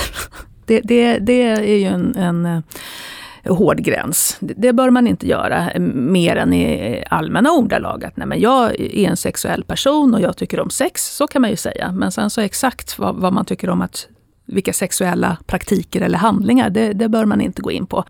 Det, 0.66 0.80
det, 0.80 1.18
det 1.18 1.42
är 1.42 1.76
ju 1.76 1.84
en, 1.84 2.16
en 2.16 2.46
eh, 2.46 3.56
hård 3.56 3.78
gräns. 3.78 4.36
Det 4.40 4.72
bör 4.72 4.90
man 4.90 5.06
inte 5.06 5.28
göra 5.28 5.70
eh, 5.70 5.80
mer 5.80 6.36
än 6.36 6.52
i 6.52 7.04
allmänna 7.10 7.50
ordalag. 7.50 8.04
Att 8.04 8.16
nej, 8.16 8.26
men 8.26 8.40
jag 8.40 8.80
är 8.80 9.08
en 9.08 9.16
sexuell 9.16 9.64
person 9.64 10.14
och 10.14 10.20
jag 10.20 10.36
tycker 10.36 10.60
om 10.60 10.70
sex, 10.70 11.16
så 11.16 11.26
kan 11.26 11.42
man 11.42 11.50
ju 11.50 11.56
säga. 11.56 11.92
Men 11.92 12.12
sen 12.12 12.30
så 12.30 12.40
exakt 12.40 12.98
vad, 12.98 13.16
vad 13.16 13.32
man 13.32 13.44
tycker 13.44 13.70
om 13.70 13.82
att 13.82 14.08
vilka 14.46 14.72
sexuella 14.72 15.36
praktiker 15.46 16.00
eller 16.00 16.18
handlingar, 16.18 16.70
det, 16.70 16.92
det 16.92 17.08
bör 17.08 17.24
man 17.24 17.40
inte 17.40 17.62
gå 17.62 17.70
in 17.70 17.86
på. 17.86 18.04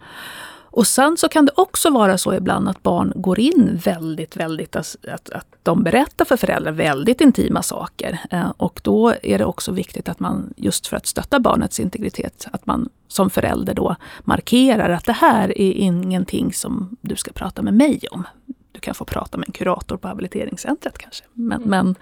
Och 0.75 0.87
sen 0.87 1.17
så 1.17 1.29
kan 1.29 1.45
det 1.45 1.53
också 1.55 1.91
vara 1.91 2.19
så 2.19 2.35
ibland 2.35 2.69
att 2.69 2.83
barn 2.83 3.13
går 3.17 3.41
in 3.41 3.81
väldigt, 3.85 4.37
väldigt, 4.37 4.77
att, 4.77 4.97
att 5.33 5.47
de 5.63 5.83
berättar 5.83 6.25
för 6.25 6.37
föräldrar 6.37 6.73
väldigt 6.73 7.21
intima 7.21 7.63
saker. 7.63 8.19
Eh, 8.31 8.53
och 8.57 8.81
då 8.85 9.15
är 9.23 9.39
det 9.39 9.45
också 9.45 9.73
viktigt 9.73 10.09
att 10.09 10.21
man, 10.21 10.55
just 10.57 10.87
för 10.87 10.97
att 10.97 11.07
stötta 11.07 11.41
barnets 11.41 11.81
integritet, 11.81 12.47
att 12.53 12.67
man 12.67 12.89
som 13.09 13.31
förälder 13.31 13.75
då 13.75 13.97
markerar 14.21 14.91
att 14.91 15.05
det 15.05 15.13
här 15.13 15.59
är 15.59 15.73
ingenting 15.73 16.53
som 16.53 16.97
du 17.01 17.17
ska 17.17 17.33
prata 17.33 17.63
med 17.63 17.75
mig 17.75 18.01
om. 18.11 18.27
Du 18.73 18.81
kan 18.81 18.95
få 18.95 19.05
prata 19.05 19.39
med 19.39 19.49
en 19.49 19.53
kurator 19.53 19.97
på 19.97 20.09
habiliteringscentret 20.09 20.99
kanske, 20.99 21.25
men, 21.33 21.63
mm. 21.63 21.71
men 21.71 21.95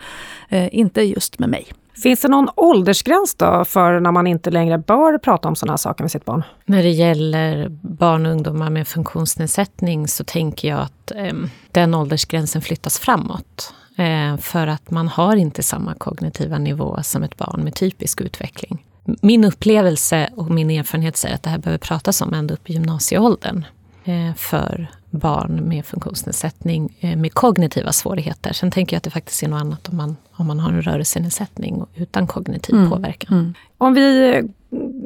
eh, 0.49 0.79
inte 0.79 1.03
just 1.03 1.39
med 1.39 1.49
mig. 1.49 1.73
Finns 1.95 2.21
det 2.21 2.29
någon 2.29 2.49
åldersgräns 2.57 3.35
då 3.35 3.65
för 3.65 4.01
när 4.01 4.13
man 4.13 4.27
inte 4.27 4.51
längre 4.51 4.79
bör 4.79 5.19
prata 5.19 5.49
om 5.49 5.57
sådana 5.57 5.73
här 5.73 5.77
saker 5.77 6.05
med 6.05 6.11
sitt 6.11 6.25
barn? 6.25 6.43
När 6.65 6.83
det 6.83 6.91
gäller 6.91 7.69
barn 7.83 8.27
och 8.27 8.33
ungdomar 8.33 8.71
med 8.71 8.89
funktionsnedsättning 8.89 10.09
så 10.09 10.25
tänker 10.25 10.69
jag 10.69 10.81
att 10.81 11.13
eh, 11.17 11.35
den 11.71 11.95
åldersgränsen 11.95 12.63
flyttas 12.63 12.99
framåt. 12.99 13.75
Eh, 13.97 14.37
för 14.37 14.67
att 14.67 14.91
man 14.91 15.09
har 15.09 15.37
inte 15.37 15.63
samma 15.63 15.95
kognitiva 15.95 16.59
nivå 16.59 16.99
som 17.03 17.23
ett 17.23 17.37
barn 17.37 17.65
med 17.65 17.75
typisk 17.75 18.21
utveckling. 18.21 18.87
Min 19.05 19.45
upplevelse 19.45 20.29
och 20.37 20.51
min 20.51 20.71
erfarenhet 20.71 21.17
säger 21.17 21.35
att 21.35 21.43
det 21.43 21.51
här 21.51 21.59
behöver 21.59 21.79
pratas 21.79 22.21
om 22.21 22.35
ända 22.35 22.55
upp 22.55 22.71
i 22.71 22.73
gymnasieåldern. 22.73 23.65
Eh, 24.05 24.35
för 24.37 24.89
barn 25.13 25.69
med 25.69 25.87
funktionsnedsättning 25.87 26.97
eh, 27.01 27.17
med 27.17 27.35
kognitiva 27.35 27.93
svårigheter. 27.93 28.53
Sen 28.53 28.71
tänker 28.71 28.95
jag 28.95 28.99
att 28.99 29.05
det 29.05 29.11
faktiskt 29.11 29.43
är 29.43 29.49
något 29.49 29.61
annat 29.61 29.89
om 29.89 29.97
man, 29.97 30.17
om 30.33 30.47
man 30.47 30.61
har 30.61 30.73
en 30.73 30.83
rörelsenedsättning 30.83 31.85
utan 31.95 32.27
kognitiv 32.27 32.75
mm. 32.75 32.91
påverkan. 32.91 33.39
Mm. 33.39 33.55
Om 33.79 33.95
vi 33.95 34.43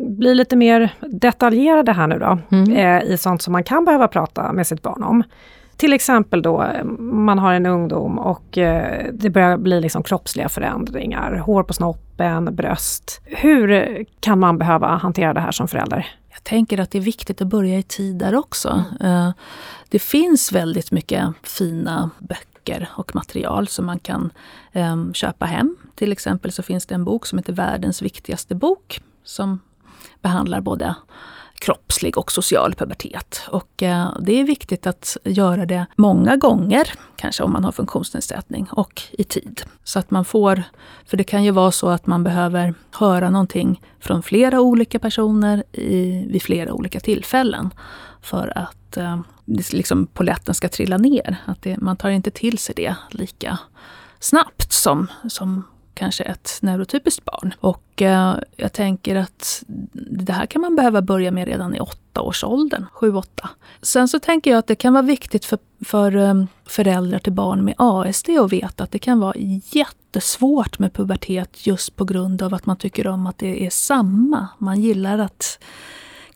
blir 0.08 0.34
lite 0.34 0.56
mer 0.56 0.94
detaljerade 1.00 1.92
här 1.92 2.06
nu 2.06 2.18
då, 2.18 2.38
mm. 2.50 2.72
eh, 2.72 3.12
i 3.12 3.18
sånt 3.18 3.42
som 3.42 3.52
man 3.52 3.64
kan 3.64 3.84
behöva 3.84 4.08
prata 4.08 4.52
med 4.52 4.66
sitt 4.66 4.82
barn 4.82 5.02
om. 5.02 5.22
Till 5.76 5.92
exempel 5.92 6.42
då, 6.42 6.66
man 6.98 7.38
har 7.38 7.52
en 7.54 7.66
ungdom 7.66 8.18
och 8.18 8.58
eh, 8.58 9.06
det 9.12 9.30
börjar 9.30 9.56
bli 9.56 9.80
liksom 9.80 10.02
kroppsliga 10.02 10.48
förändringar, 10.48 11.36
hår 11.36 11.62
på 11.62 11.72
snoppen, 11.72 12.54
bröst. 12.54 13.20
Hur 13.24 14.04
kan 14.20 14.38
man 14.38 14.58
behöva 14.58 14.86
hantera 14.96 15.34
det 15.34 15.40
här 15.40 15.50
som 15.50 15.68
förälder? 15.68 16.06
Jag 16.36 16.44
tänker 16.44 16.80
att 16.80 16.90
det 16.90 16.98
är 16.98 17.02
viktigt 17.02 17.42
att 17.42 17.48
börja 17.48 17.78
i 17.78 17.82
tid 17.82 18.16
där 18.16 18.34
också. 18.34 18.84
Mm. 19.00 19.32
Det 19.88 19.98
finns 19.98 20.52
väldigt 20.52 20.92
mycket 20.92 21.28
fina 21.42 22.10
böcker 22.18 22.88
och 22.96 23.14
material 23.14 23.68
som 23.68 23.86
man 23.86 23.98
kan 23.98 24.30
ehm, 24.72 25.14
köpa 25.14 25.46
hem. 25.46 25.76
Till 25.94 26.12
exempel 26.12 26.52
så 26.52 26.62
finns 26.62 26.86
det 26.86 26.94
en 26.94 27.04
bok 27.04 27.26
som 27.26 27.38
heter 27.38 27.52
Världens 27.52 28.02
viktigaste 28.02 28.54
bok 28.54 29.00
som 29.24 29.60
behandlar 30.22 30.60
både 30.60 30.94
kroppslig 31.60 32.18
och 32.18 32.32
social 32.32 32.74
pubertet. 32.74 33.42
Och 33.48 33.82
eh, 33.82 34.08
det 34.20 34.40
är 34.40 34.44
viktigt 34.44 34.86
att 34.86 35.16
göra 35.24 35.66
det 35.66 35.86
många 35.96 36.36
gånger, 36.36 36.92
kanske 37.16 37.42
om 37.42 37.52
man 37.52 37.64
har 37.64 37.72
funktionsnedsättning, 37.72 38.68
och 38.70 39.02
i 39.10 39.24
tid. 39.24 39.62
Så 39.84 39.98
att 39.98 40.10
man 40.10 40.24
får, 40.24 40.62
för 41.06 41.16
det 41.16 41.24
kan 41.24 41.44
ju 41.44 41.50
vara 41.50 41.72
så 41.72 41.88
att 41.88 42.06
man 42.06 42.24
behöver 42.24 42.74
höra 42.92 43.30
någonting 43.30 43.82
från 44.00 44.22
flera 44.22 44.60
olika 44.60 44.98
personer 44.98 45.64
i, 45.72 46.26
vid 46.28 46.42
flera 46.42 46.72
olika 46.72 47.00
tillfällen. 47.00 47.70
För 48.22 48.58
att 48.58 48.96
eh, 48.96 49.20
liksom 49.46 50.06
poletten 50.06 50.54
ska 50.54 50.68
trilla 50.68 50.96
ner. 50.98 51.36
Att 51.44 51.62
det, 51.62 51.76
man 51.76 51.96
tar 51.96 52.10
inte 52.10 52.30
till 52.30 52.58
sig 52.58 52.74
det 52.74 52.94
lika 53.10 53.58
snabbt 54.20 54.72
som, 54.72 55.06
som 55.28 55.62
kanske 55.96 56.24
ett 56.24 56.58
neurotypiskt 56.62 57.24
barn. 57.24 57.54
Och 57.60 58.02
eh, 58.02 58.34
jag 58.56 58.72
tänker 58.72 59.16
att 59.16 59.62
det 60.10 60.32
här 60.32 60.46
kan 60.46 60.62
man 60.62 60.76
behöva 60.76 61.02
börja 61.02 61.30
med 61.30 61.48
redan 61.48 61.74
i 61.74 61.80
åtta 61.80 62.20
års 62.20 62.44
åldern, 62.44 62.86
sju, 62.92 63.14
åtta. 63.14 63.50
Sen 63.82 64.08
så 64.08 64.18
tänker 64.18 64.50
jag 64.50 64.58
att 64.58 64.66
det 64.66 64.74
kan 64.74 64.92
vara 64.92 65.02
viktigt 65.02 65.44
för, 65.44 65.58
för 65.84 66.16
um, 66.16 66.46
föräldrar 66.66 67.18
till 67.18 67.32
barn 67.32 67.64
med 67.64 67.74
ASD 67.78 68.30
att 68.30 68.52
veta 68.52 68.84
att 68.84 68.92
det 68.92 68.98
kan 68.98 69.20
vara 69.20 69.34
jättesvårt 69.70 70.78
med 70.78 70.92
pubertet 70.92 71.66
just 71.66 71.96
på 71.96 72.04
grund 72.04 72.42
av 72.42 72.54
att 72.54 72.66
man 72.66 72.76
tycker 72.76 73.06
om 73.06 73.26
att 73.26 73.38
det 73.38 73.66
är 73.66 73.70
samma. 73.70 74.48
Man 74.58 74.80
gillar 74.80 75.18
att 75.18 75.58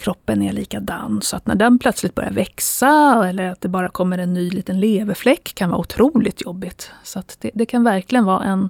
kroppen 0.01 0.43
är 0.43 0.53
likadan. 0.53 1.21
Så 1.23 1.37
att 1.37 1.47
när 1.47 1.55
den 1.55 1.79
plötsligt 1.79 2.15
börjar 2.15 2.31
växa 2.31 3.25
eller 3.29 3.51
att 3.51 3.61
det 3.61 3.69
bara 3.69 3.89
kommer 3.89 4.19
en 4.19 4.35
ny 4.35 4.51
liten 4.51 4.81
leverfläck 4.81 5.55
kan 5.55 5.71
vara 5.71 5.81
otroligt 5.81 6.43
jobbigt. 6.43 6.91
Så 7.03 7.19
att 7.19 7.37
det, 7.41 7.51
det 7.55 7.67
kan 7.67 7.85
verkligen 7.85 8.25
vara 8.25 8.45
en 8.45 8.69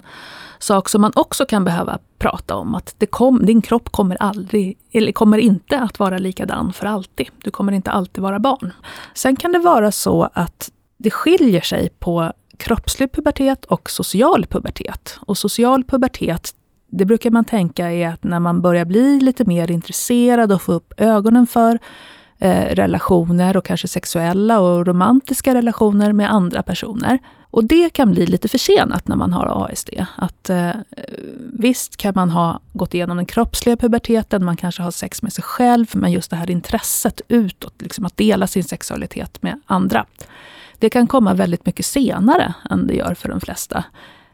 sak 0.59 0.89
som 0.89 1.01
man 1.01 1.11
också 1.15 1.45
kan 1.45 1.63
behöva 1.63 1.99
prata 2.17 2.55
om. 2.55 2.75
Att 2.75 2.95
det 2.97 3.05
kom, 3.05 3.45
din 3.45 3.61
kropp 3.61 3.91
kommer 3.91 4.15
aldrig, 4.19 4.77
eller 4.91 5.11
kommer 5.11 5.37
inte 5.37 5.79
att 5.79 5.99
vara 5.99 6.17
likadan 6.17 6.73
för 6.73 6.85
alltid. 6.85 7.27
Du 7.43 7.51
kommer 7.51 7.71
inte 7.71 7.91
alltid 7.91 8.23
vara 8.23 8.39
barn. 8.39 8.73
Sen 9.13 9.35
kan 9.35 9.51
det 9.51 9.59
vara 9.59 9.91
så 9.91 10.29
att 10.33 10.71
det 10.97 11.11
skiljer 11.11 11.61
sig 11.61 11.89
på 11.99 12.33
kroppslig 12.57 13.11
pubertet 13.11 13.65
och 13.65 13.89
social 13.89 14.45
pubertet. 14.45 15.19
Och 15.19 15.37
social 15.37 15.83
pubertet 15.83 16.55
det 16.91 17.05
brukar 17.05 17.31
man 17.31 17.45
tänka 17.45 17.91
är 17.91 18.07
att 18.07 18.23
när 18.23 18.39
man 18.39 18.61
börjar 18.61 18.85
bli 18.85 19.19
lite 19.19 19.45
mer 19.45 19.71
intresserad 19.71 20.51
och 20.51 20.61
få 20.61 20.73
upp 20.73 20.93
ögonen 20.97 21.47
för 21.47 21.79
eh, 22.39 22.75
relationer 22.75 23.57
och 23.57 23.65
kanske 23.65 23.87
sexuella 23.87 24.59
och 24.59 24.87
romantiska 24.87 25.53
relationer 25.53 26.13
med 26.13 26.33
andra 26.33 26.63
personer. 26.63 27.19
Och 27.51 27.63
det 27.63 27.89
kan 27.89 28.11
bli 28.11 28.25
lite 28.25 28.47
försenat 28.47 29.07
när 29.07 29.15
man 29.15 29.33
har 29.33 29.65
ASD. 29.65 29.89
Att, 30.15 30.49
eh, 30.49 30.71
visst 31.53 31.97
kan 31.97 32.13
man 32.15 32.29
ha 32.29 32.59
gått 32.73 32.93
igenom 32.93 33.17
den 33.17 33.25
kroppsliga 33.25 33.77
puberteten, 33.77 34.45
man 34.45 34.57
kanske 34.57 34.83
har 34.83 34.91
sex 34.91 35.21
med 35.21 35.33
sig 35.33 35.43
själv, 35.43 35.85
men 35.93 36.11
just 36.11 36.29
det 36.29 36.35
här 36.35 36.51
intresset 36.51 37.21
utåt, 37.27 37.81
liksom 37.81 38.05
att 38.05 38.17
dela 38.17 38.47
sin 38.47 38.63
sexualitet 38.63 39.43
med 39.43 39.61
andra. 39.65 40.05
Det 40.79 40.89
kan 40.89 41.07
komma 41.07 41.33
väldigt 41.33 41.65
mycket 41.65 41.85
senare 41.85 42.53
än 42.69 42.87
det 42.87 42.93
gör 42.93 43.13
för 43.13 43.29
de 43.29 43.41
flesta 43.41 43.83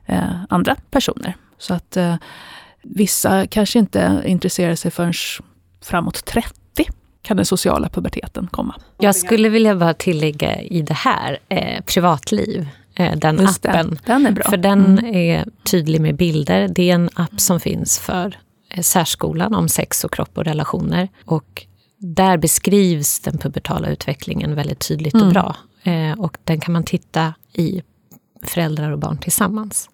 eh, 0.06 0.44
andra 0.50 0.76
personer. 0.92 1.36
Så 1.58 1.74
att 1.74 1.98
eh, 1.98 2.16
vissa 2.84 3.48
kanske 3.48 3.80
inte 3.80 4.24
intresserar 4.26 4.76
sig 4.76 4.92
förrän 4.92 5.14
framåt 5.82 6.26
30 6.26 6.54
kan 7.22 7.38
den 7.38 7.46
sociala 7.46 7.90
puberteten 7.90 8.48
komma. 8.52 8.76
Jag 8.98 9.16
skulle 9.16 9.50
vilja 9.50 9.76
bara 9.76 9.94
tillägga 9.94 10.62
i 10.62 10.82
det 10.82 10.94
här, 10.94 11.40
eh, 11.50 11.84
privatliv. 11.84 12.68
Eh, 12.96 13.18
den 13.18 13.38
Just 13.38 13.66
appen. 13.66 13.88
Den. 13.88 14.00
den 14.06 14.26
är 14.26 14.32
bra. 14.32 14.44
För 14.44 14.58
den 14.58 15.00
mm. 15.00 15.16
är 15.16 15.46
tydlig 15.64 16.02
med 16.02 16.16
bilder. 16.16 16.68
Det 16.68 16.90
är 16.90 16.96
en 16.96 17.10
app 17.14 17.42
som 17.42 17.60
finns 17.60 18.00
för 18.00 18.38
eh, 18.70 18.82
särskolan 18.82 19.56
om 19.56 19.70
sex 19.70 20.04
och 20.04 20.14
kropp 20.14 20.38
och 20.38 20.46
relationer. 20.46 21.10
Och 21.26 21.66
där 21.98 22.38
beskrivs 22.38 23.20
den 23.20 23.38
pubertala 23.38 23.90
utvecklingen 23.90 24.56
väldigt 24.56 24.88
tydligt 24.88 25.14
mm. 25.14 25.28
och 25.28 25.34
bra. 25.34 25.56
Eh, 25.84 26.20
och 26.20 26.38
den 26.44 26.60
kan 26.60 26.74
man 26.74 26.84
titta 26.84 27.34
i 27.54 27.82
föräldrar 28.44 28.92
och 28.92 29.00
barn 29.00 29.18
tillsammans. 29.18 29.90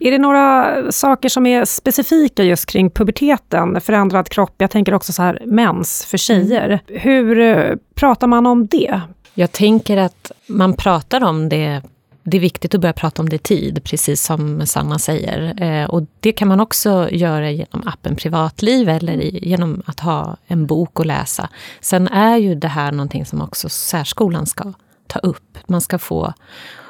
Är 0.00 0.10
det 0.10 0.18
några 0.18 0.76
saker 0.92 1.28
som 1.28 1.46
är 1.46 1.64
specifika 1.64 2.44
just 2.44 2.66
kring 2.66 2.90
puberteten, 2.90 3.80
förändrad 3.80 4.28
kropp? 4.28 4.54
Jag 4.58 4.70
tänker 4.70 4.94
också 4.94 5.12
så 5.12 5.22
här 5.22 5.42
mens 5.46 6.04
för 6.04 6.18
tjejer. 6.18 6.80
Mm. 6.88 7.00
Hur 7.00 7.38
eh, 7.38 7.76
pratar 7.94 8.26
man 8.26 8.46
om 8.46 8.66
det? 8.66 9.00
Jag 9.34 9.52
tänker 9.52 9.96
att 9.96 10.32
man 10.46 10.74
pratar 10.74 11.24
om 11.24 11.48
det 11.48 11.82
det 12.24 12.36
är 12.36 12.40
viktigt 12.40 12.74
att 12.74 12.80
börja 12.80 12.92
prata 12.92 13.22
om 13.22 13.28
det 13.28 13.36
i 13.36 13.38
tid, 13.38 13.84
precis 13.84 14.22
som 14.22 14.66
Sanna 14.66 14.98
säger. 14.98 15.62
Eh, 15.62 15.90
och 15.90 16.02
det 16.20 16.32
kan 16.32 16.48
man 16.48 16.60
också 16.60 17.08
göra 17.10 17.50
genom 17.50 17.88
appen 17.88 18.16
Privatliv 18.16 18.88
eller 18.88 19.16
genom 19.22 19.82
att 19.86 20.00
ha 20.00 20.36
en 20.46 20.66
bok 20.66 21.00
att 21.00 21.06
läsa. 21.06 21.48
Sen 21.80 22.08
är 22.08 22.36
ju 22.36 22.54
det 22.54 22.68
här 22.68 22.92
någonting 22.92 23.26
som 23.26 23.42
också 23.42 23.68
särskolan 23.68 24.46
ska 24.46 24.72
ta 25.06 25.18
upp. 25.18 25.58
Man 25.66 25.80
ska 25.80 25.98
få 25.98 26.34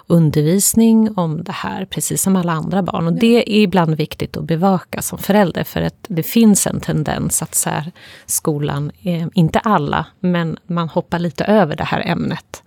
undervisning 0.07 1.15
om 1.17 1.45
det 1.45 1.53
här, 1.53 1.85
precis 1.85 2.23
som 2.23 2.37
alla 2.37 2.53
andra 2.53 2.83
barn. 2.83 3.07
Och 3.07 3.13
det 3.13 3.59
är 3.59 3.63
ibland 3.63 3.95
viktigt 3.95 4.37
att 4.37 4.45
bevaka 4.45 5.03
som 5.03 5.19
förälder, 5.19 5.65
för 5.65 5.83
att 5.83 6.07
det 6.09 6.23
finns 6.23 6.67
en 6.67 6.81
tendens 6.81 7.43
att 7.43 7.55
särskolan, 7.55 8.91
eh, 9.03 9.27
inte 9.35 9.59
alla, 9.59 10.07
men 10.21 10.57
man 10.67 10.89
hoppar 10.89 11.19
lite 11.19 11.45
över 11.45 11.77
det 11.77 11.85
här 11.85 12.03
ämnet, 12.07 12.63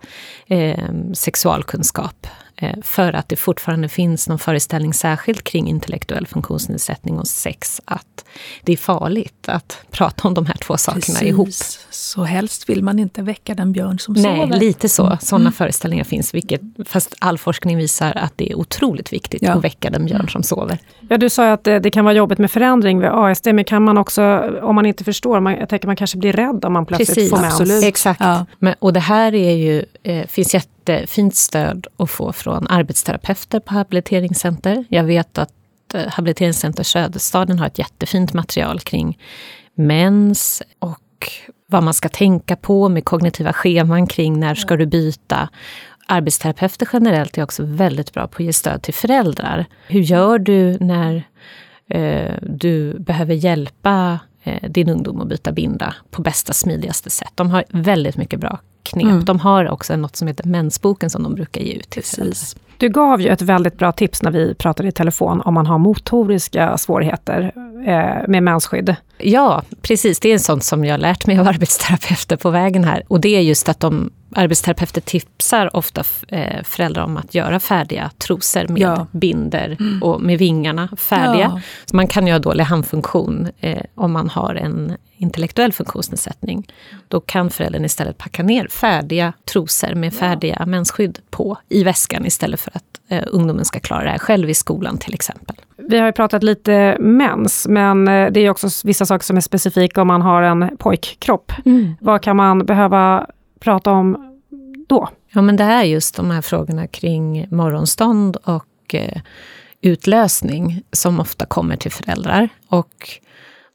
eh, 0.46 0.84
sexualkunskap. 1.12 2.26
Eh, 2.58 2.74
för 2.82 3.12
att 3.12 3.28
det 3.28 3.36
fortfarande 3.36 3.88
finns 3.88 4.28
någon 4.28 4.38
föreställning 4.38 4.94
särskilt 4.94 5.44
kring 5.44 5.68
intellektuell 5.68 6.26
funktionsnedsättning 6.26 7.18
och 7.18 7.26
sex, 7.26 7.80
att 7.84 8.24
det 8.62 8.72
är 8.72 8.76
farligt 8.76 9.48
att 9.48 9.78
prata 9.90 10.28
om 10.28 10.34
de 10.34 10.46
här 10.46 10.54
två 10.54 10.76
sakerna 10.76 11.00
Precis. 11.00 11.22
ihop. 11.22 11.48
Så 11.90 12.24
helst 12.24 12.68
vill 12.68 12.82
man 12.82 12.98
inte 12.98 13.22
väcka 13.22 13.54
den 13.54 13.72
björn 13.72 13.98
som 13.98 14.14
Nej, 14.14 14.22
sover. 14.22 14.46
Nej, 14.46 14.58
lite 14.58 14.88
så. 14.88 15.06
Mm. 15.06 15.18
Sådana 15.20 15.42
mm. 15.42 15.52
föreställningar 15.52 16.04
finns, 16.04 16.34
vilket, 16.34 16.60
fast 16.84 17.14
all 17.18 17.38
forskning 17.38 17.76
visar 17.76 18.12
att 18.16 18.32
det 18.36 18.52
är 18.52 18.54
otroligt 18.54 19.12
viktigt 19.12 19.42
ja. 19.42 19.52
att 19.52 19.64
väcka 19.64 19.90
den 19.90 20.06
björn 20.06 20.28
som 20.28 20.42
sover. 20.42 20.78
Ja, 21.08 21.18
du 21.18 21.30
sa 21.30 21.52
att 21.52 21.64
det, 21.64 21.78
det, 21.78 21.90
kan 21.90 22.04
vara 22.04 22.14
jobbigt 22.14 22.38
med 22.38 22.50
förändring 22.50 23.00
vid 23.00 23.08
ASD, 23.08 23.46
men 23.46 23.64
kan 23.64 23.82
man 23.82 23.98
också, 23.98 24.22
om 24.62 24.74
man 24.74 24.86
inte 24.86 25.04
förstår, 25.04 25.40
man, 25.40 25.54
jag 25.54 25.68
tänker 25.68 25.86
man 25.86 25.96
kanske 25.96 26.18
blir 26.18 26.32
rädd 26.32 26.64
om 26.64 26.72
man 26.72 26.86
plötsligt 26.86 27.08
Precis, 27.08 27.30
får 27.30 27.36
mens. 27.36 27.60
Absolut. 27.60 27.84
Exakt. 27.84 28.20
Ja. 28.20 28.46
Men, 28.58 28.74
och 28.78 28.92
det 28.92 29.00
här 29.00 29.34
är 29.34 29.52
ju, 29.52 29.84
eh, 30.02 30.26
finns 30.26 30.54
jätte 30.54 30.75
jättefint 30.88 31.34
stöd 31.34 31.86
att 31.96 32.10
få 32.10 32.32
från 32.32 32.66
arbetsterapeuter 32.66 33.60
på 33.60 33.74
habiliteringscenter. 33.74 34.84
Jag 34.88 35.04
vet 35.04 35.38
att 35.38 35.52
eh, 35.94 36.06
Habiliteringscenter 36.08 36.82
Söderstaden 36.82 37.58
har 37.58 37.66
ett 37.66 37.78
jättefint 37.78 38.32
material 38.32 38.80
kring 38.80 39.18
mens 39.74 40.62
och 40.78 41.00
vad 41.66 41.82
man 41.82 41.94
ska 41.94 42.08
tänka 42.08 42.56
på 42.56 42.88
med 42.88 43.04
kognitiva 43.04 43.52
scheman 43.52 44.06
kring 44.06 44.40
när 44.40 44.54
ska 44.54 44.76
du 44.76 44.86
byta. 44.86 45.48
Arbetsterapeuter 46.08 46.88
generellt 46.92 47.38
är 47.38 47.42
också 47.42 47.62
väldigt 47.64 48.12
bra 48.12 48.28
på 48.28 48.36
att 48.36 48.46
ge 48.46 48.52
stöd 48.52 48.82
till 48.82 48.94
föräldrar. 48.94 49.66
Hur 49.88 50.00
gör 50.00 50.38
du 50.38 50.78
när 50.80 51.22
eh, 51.90 52.34
du 52.42 52.98
behöver 52.98 53.34
hjälpa 53.34 54.18
eh, 54.42 54.70
din 54.70 54.88
ungdom 54.88 55.20
att 55.20 55.28
byta 55.28 55.52
binda 55.52 55.94
på 56.10 56.22
bästa 56.22 56.52
smidigaste 56.52 57.10
sätt? 57.10 57.32
De 57.34 57.50
har 57.50 57.64
väldigt 57.70 58.16
mycket 58.16 58.40
bra 58.40 58.58
knep. 58.86 59.04
Mm. 59.04 59.24
De 59.24 59.40
har 59.40 59.70
också 59.70 59.96
något 59.96 60.16
som 60.16 60.28
heter 60.28 60.44
Mensboken 60.44 61.10
som 61.10 61.22
de 61.22 61.34
brukar 61.34 61.60
ge 61.60 61.72
ut 61.72 61.90
till 61.90 62.04
föräldrar. 62.04 62.36
Du 62.78 62.88
gav 62.88 63.20
ju 63.20 63.28
ett 63.28 63.42
väldigt 63.42 63.78
bra 63.78 63.92
tips 63.92 64.22
när 64.22 64.30
vi 64.30 64.54
pratade 64.54 64.88
i 64.88 64.92
telefon 64.92 65.40
om 65.40 65.54
man 65.54 65.66
har 65.66 65.78
motoriska 65.78 66.78
svårigheter 66.78 67.52
eh, 67.86 68.28
med 68.28 68.42
mensskydd. 68.42 68.96
Ja, 69.18 69.62
precis. 69.82 70.20
Det 70.20 70.28
är 70.28 70.32
en 70.32 70.40
sånt 70.40 70.64
som 70.64 70.84
jag 70.84 70.92
har 70.92 70.98
lärt 70.98 71.26
mig 71.26 71.38
av 71.38 71.48
arbetsterapeuter 71.48 72.36
på 72.36 72.50
vägen 72.50 72.84
här. 72.84 73.02
Och 73.08 73.20
det 73.20 73.36
är 73.36 73.40
just 73.40 73.68
att 73.68 73.80
de 73.80 74.10
arbetsterapeuter 74.34 75.00
tipsar 75.00 75.76
ofta 75.76 76.04
eh, 76.28 76.62
föräldrar 76.62 77.04
om 77.04 77.16
att 77.16 77.34
göra 77.34 77.60
färdiga 77.60 78.10
trosor 78.18 78.68
med 78.68 78.82
ja. 78.82 79.06
binder 79.10 79.76
mm. 79.80 80.02
och 80.02 80.20
med 80.20 80.38
vingarna 80.38 80.88
färdiga. 80.96 81.50
Ja. 81.54 81.60
Så 81.84 81.96
man 81.96 82.08
kan 82.08 82.26
göra 82.26 82.38
dålig 82.38 82.64
handfunktion 82.64 83.48
eh, 83.60 83.82
om 83.94 84.12
man 84.12 84.28
har 84.28 84.54
en 84.54 84.96
intellektuell 85.16 85.72
funktionsnedsättning. 85.72 86.68
Då 87.08 87.20
kan 87.20 87.50
föräldern 87.50 87.84
istället 87.84 88.18
packa 88.18 88.42
ner 88.42 88.68
färdiga 88.68 89.32
trosor 89.44 89.94
med 89.94 90.14
färdiga 90.14 90.56
ja. 90.58 90.66
mensskydd 90.66 91.18
på 91.30 91.58
i 91.68 91.84
väskan 91.84 92.26
istället 92.26 92.60
för 92.60 92.65
att 92.72 93.00
eh, 93.08 93.24
ungdomen 93.26 93.64
ska 93.64 93.80
klara 93.80 94.04
det 94.04 94.10
här 94.10 94.18
själv 94.18 94.50
i 94.50 94.54
skolan 94.54 94.98
till 94.98 95.14
exempel. 95.14 95.56
Vi 95.76 95.98
har 95.98 96.06
ju 96.06 96.12
pratat 96.12 96.42
lite 96.42 96.96
mens, 97.00 97.66
men 97.68 98.08
eh, 98.08 98.32
det 98.32 98.40
är 98.40 98.50
också 98.50 98.68
vissa 98.84 99.06
saker 99.06 99.24
som 99.24 99.36
är 99.36 99.40
specifika 99.40 100.02
om 100.02 100.08
man 100.08 100.22
har 100.22 100.42
en 100.42 100.76
pojkkropp. 100.78 101.52
Mm. 101.64 101.94
Vad 102.00 102.22
kan 102.22 102.36
man 102.36 102.66
behöva 102.66 103.26
prata 103.60 103.92
om 103.92 104.36
då? 104.88 105.08
Ja, 105.32 105.42
men 105.42 105.56
det 105.56 105.64
är 105.64 105.82
just 105.82 106.16
de 106.16 106.30
här 106.30 106.42
frågorna 106.42 106.86
kring 106.86 107.46
morgonstånd 107.50 108.36
och 108.36 108.94
eh, 108.94 109.20
utlösning 109.80 110.82
som 110.92 111.20
ofta 111.20 111.46
kommer 111.46 111.76
till 111.76 111.92
föräldrar. 111.92 112.48
Och 112.68 113.20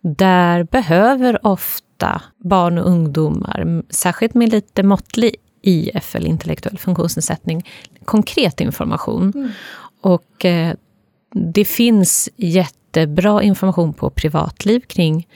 där 0.01 0.63
behöver 0.63 1.45
ofta 1.47 2.21
barn 2.37 2.77
och 2.77 2.87
ungdomar, 2.87 3.83
särskilt 3.89 4.33
med 4.33 4.49
lite 4.49 4.83
måttlig 4.83 5.35
IFL, 5.61 6.25
intellektuell 6.25 6.77
funktionsnedsättning, 6.77 7.69
konkret 8.05 8.61
information. 8.61 9.31
Mm. 9.35 9.49
Och 10.01 10.45
eh, 10.45 10.73
det 11.33 11.65
finns 11.65 12.29
jättebra 12.35 13.43
information 13.43 13.93
på 13.93 14.09
privatliv 14.09 14.79
kring 14.79 15.27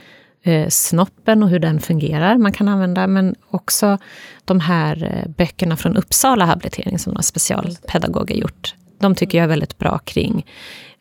eh, 0.43 0.67
snoppen 0.69 1.43
och 1.43 1.49
hur 1.49 1.59
den 1.59 1.79
fungerar 1.79 2.37
man 2.37 2.51
kan 2.51 2.67
använda, 2.67 3.07
men 3.07 3.35
också 3.49 3.97
de 4.45 4.59
här 4.59 5.03
eh, 5.03 5.31
böckerna 5.31 5.77
från 5.77 5.97
Uppsala 5.97 6.45
habilitering 6.45 6.99
som 6.99 7.13
några 7.13 7.23
specialpedagoger 7.23 8.35
gjort. 8.35 8.75
De 8.99 9.15
tycker 9.15 9.37
jag 9.37 9.43
är 9.43 9.49
väldigt 9.49 9.77
bra 9.77 9.97
kring 9.97 10.45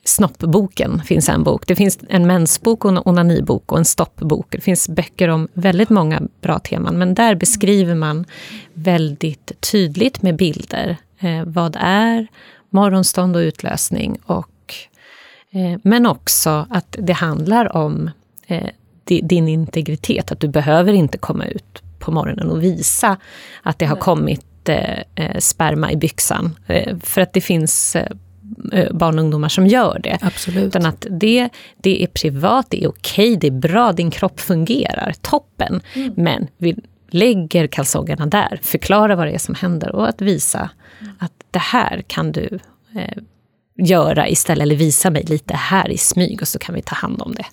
Snoppboken 0.05 1.03
finns 1.03 1.29
en 1.29 1.43
bok. 1.43 1.67
Det 1.67 1.77
finns 1.77 1.99
en 2.09 2.27
mensbok, 2.27 2.85
och 2.85 2.91
en 2.91 2.99
onanibok 3.05 3.73
och 3.73 3.79
en 3.79 3.85
stoppbok. 3.85 4.47
Det 4.51 4.61
finns 4.61 4.89
böcker 4.89 5.29
om 5.29 5.49
väldigt 5.55 5.91
många 5.91 6.23
bra 6.41 6.59
teman, 6.59 6.99
men 6.99 7.15
där 7.15 7.35
beskriver 7.35 7.95
man 7.95 8.25
väldigt 8.75 9.53
tydligt 9.73 10.23
med 10.23 10.37
bilder 10.37 10.97
vad 11.45 11.77
är 11.81 12.27
morgonstånd 12.71 13.37
och 13.37 13.41
utlösning. 13.41 14.19
Och, 14.27 14.75
eh, 15.51 15.79
men 15.83 16.07
också 16.07 16.67
att 16.71 16.97
det 16.99 17.13
handlar 17.13 17.77
om 17.77 18.11
eh, 18.47 18.69
din 19.05 19.49
integritet, 19.49 20.33
att 20.33 20.41
du 20.41 20.49
behöver 20.49 20.93
inte 20.93 21.19
komma 21.19 21.47
ut 21.47 21.83
på 21.99 22.11
morgonen 22.11 22.51
och 22.51 22.63
visa 22.63 23.17
att 23.63 23.79
det 23.79 23.87
har 23.87 23.97
kommit 23.97 24.69
eh, 24.69 24.99
eh, 25.15 25.39
sperma 25.39 25.93
i 25.93 25.97
byxan. 25.97 26.57
Eh, 26.67 26.97
för 26.99 27.21
att 27.21 27.33
det 27.33 27.41
finns 27.41 27.97
barn 28.91 29.19
och 29.19 29.25
ungdomar 29.25 29.49
som 29.49 29.67
gör 29.67 30.01
det. 30.03 30.19
Absolut. 30.21 30.65
Utan 30.65 30.87
att 30.87 31.07
det, 31.11 31.49
det 31.77 32.03
är 32.03 32.07
privat, 32.07 32.67
det 32.71 32.85
är 32.85 32.89
okej, 32.89 33.37
det 33.37 33.47
är 33.47 33.51
bra, 33.51 33.93
din 33.93 34.11
kropp 34.11 34.41
fungerar, 34.41 35.15
toppen. 35.21 35.81
Mm. 35.95 36.13
Men 36.17 36.47
vi 36.59 36.77
lägger 37.11 37.67
kalsongerna 37.67 38.27
där, 38.27 38.59
förklara 38.63 39.17
vad 39.17 39.27
det 39.27 39.35
är 39.35 39.39
som 39.39 39.55
händer 39.55 39.95
och 39.95 40.09
att 40.09 40.23
visa. 40.23 40.71
Att 41.19 41.33
det 41.51 41.59
här 41.59 42.03
kan 42.07 42.33
du 42.33 42.59
eh, 42.97 43.23
göra 43.77 44.29
istället, 44.29 44.63
eller 44.63 44.77
visa 44.77 45.11
mig 45.11 45.23
lite 45.23 45.55
här 45.55 45.91
i 45.91 45.99
smyg 45.99 46.39
och 46.43 46.49
så 46.49 46.59
kan 46.59 46.75
vi 46.75 46.83
ta 46.83 46.95
hand 46.95 47.23
om 47.23 47.35
det. 47.35 47.47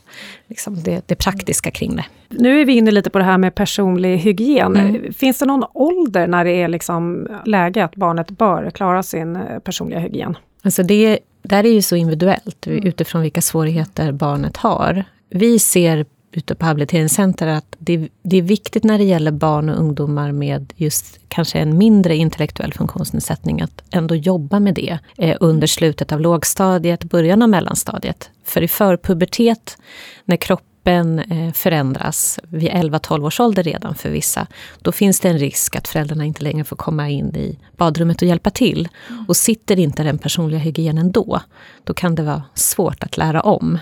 Liksom 0.47 0.83
det, 0.83 1.07
det 1.07 1.15
praktiska 1.15 1.71
kring 1.71 1.95
det. 1.95 2.05
Nu 2.29 2.61
är 2.61 2.65
vi 2.65 2.73
inne 2.73 2.91
lite 2.91 3.09
på 3.09 3.17
det 3.17 3.23
här 3.23 3.37
med 3.37 3.55
personlig 3.55 4.17
hygien. 4.17 4.77
Mm. 4.77 5.13
Finns 5.13 5.39
det 5.39 5.45
någon 5.45 5.63
ålder 5.73 6.27
när 6.27 6.45
det 6.45 6.51
är 6.51 6.67
liksom 6.67 7.27
läge 7.45 7.83
att 7.83 7.95
barnet 7.95 8.31
bör 8.31 8.69
klara 8.69 9.03
sin 9.03 9.35
eh, 9.35 9.59
personliga 9.59 9.99
hygien? 9.99 10.37
Alltså 10.63 10.83
det 10.83 11.19
där 11.43 11.63
är 11.63 11.73
ju 11.73 11.81
så 11.81 11.95
individuellt 11.95 12.67
mm. 12.67 12.87
utifrån 12.87 13.21
vilka 13.21 13.41
svårigheter 13.41 14.11
barnet 14.11 14.57
har. 14.57 15.03
Vi 15.29 15.59
ser 15.59 16.05
ute 16.31 16.55
på 16.55 16.65
habiliteringscenter 16.65 17.47
att 17.47 17.75
det, 17.79 18.09
det, 18.21 18.37
är 18.37 18.41
viktigt 18.41 18.83
när 18.83 18.97
det 18.97 19.03
gäller 19.03 19.31
barn 19.31 19.69
och 19.69 19.79
ungdomar 19.79 20.31
med 20.31 20.73
just 20.75 21.19
kanske 21.27 21.59
en 21.59 21.77
mindre 21.77 22.15
intellektuell 22.15 22.73
funktionsnedsättning 22.73 23.61
att 23.61 23.83
ändå 23.91 24.15
jobba 24.15 24.59
med 24.59 24.75
det 24.75 24.99
eh, 25.17 25.37
under 25.39 25.67
slutet 25.67 26.11
av 26.11 26.21
lågstadiet, 26.21 27.03
början 27.03 27.41
av 27.41 27.49
mellanstadiet. 27.49 28.29
För 28.43 28.61
i 28.61 28.67
förpubertet, 28.67 29.77
när 30.25 30.37
kroppen 30.37 31.19
eh, 31.19 31.51
förändras 31.53 32.39
vid 32.43 32.69
11-12 32.69 33.25
års 33.25 33.39
ålder 33.39 33.63
redan 33.63 33.95
för 33.95 34.09
vissa, 34.09 34.47
då 34.81 34.91
finns 34.91 35.19
det 35.19 35.29
en 35.29 35.39
risk 35.39 35.75
att 35.75 35.87
föräldrarna 35.87 36.25
inte 36.25 36.43
längre 36.43 36.63
får 36.63 36.75
komma 36.75 37.09
in 37.09 37.35
i 37.35 37.59
badrummet 37.77 38.21
och 38.21 38.27
hjälpa 38.27 38.49
till. 38.49 38.87
Och 39.27 39.37
sitter 39.37 39.79
inte 39.79 40.03
den 40.03 40.17
personliga 40.17 40.59
hygienen 40.59 41.11
då, 41.11 41.41
då 41.83 41.93
kan 41.93 42.15
det 42.15 42.23
vara 42.23 42.43
svårt 42.53 43.03
att 43.03 43.17
lära 43.17 43.41
om 43.41 43.79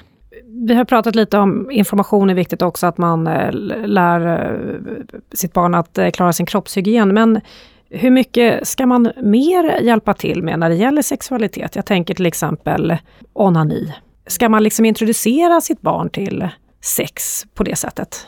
vi 0.68 0.74
har 0.74 0.86
pratat 0.86 1.16
lite 1.16 1.38
om 1.38 1.72
information 1.72 2.30
är 2.30 2.34
viktigt 2.34 2.62
också, 2.62 2.88
att 2.88 2.98
man 2.98 3.28
eh, 3.28 3.52
lär 3.86 4.28
eh, 4.28 4.92
sitt 5.34 5.54
barn 5.54 5.76
att 5.76 5.98
eh, 5.98 6.10
klara 6.10 6.34
sin 6.34 6.46
kroppshygien. 6.46 7.14
Men 7.14 7.42
hur 7.90 8.12
mycket 8.12 8.68
ska 8.68 8.86
man 8.86 9.12
mer 9.22 9.82
hjälpa 9.82 10.14
till 10.14 10.44
med 10.44 10.60
när 10.60 10.70
det 10.70 10.76
gäller 10.76 11.02
sexualitet? 11.02 11.76
Jag 11.76 11.86
tänker 11.86 12.14
till 12.14 12.26
exempel 12.26 12.98
onani. 13.34 13.94
Ska 14.28 14.50
man 14.50 14.64
liksom 14.64 14.86
introducera 14.86 15.62
sitt 15.62 15.82
barn 15.82 16.10
till 16.10 16.48
sex 16.82 17.46
på 17.54 17.64
det 17.64 17.76
sättet? 17.76 18.28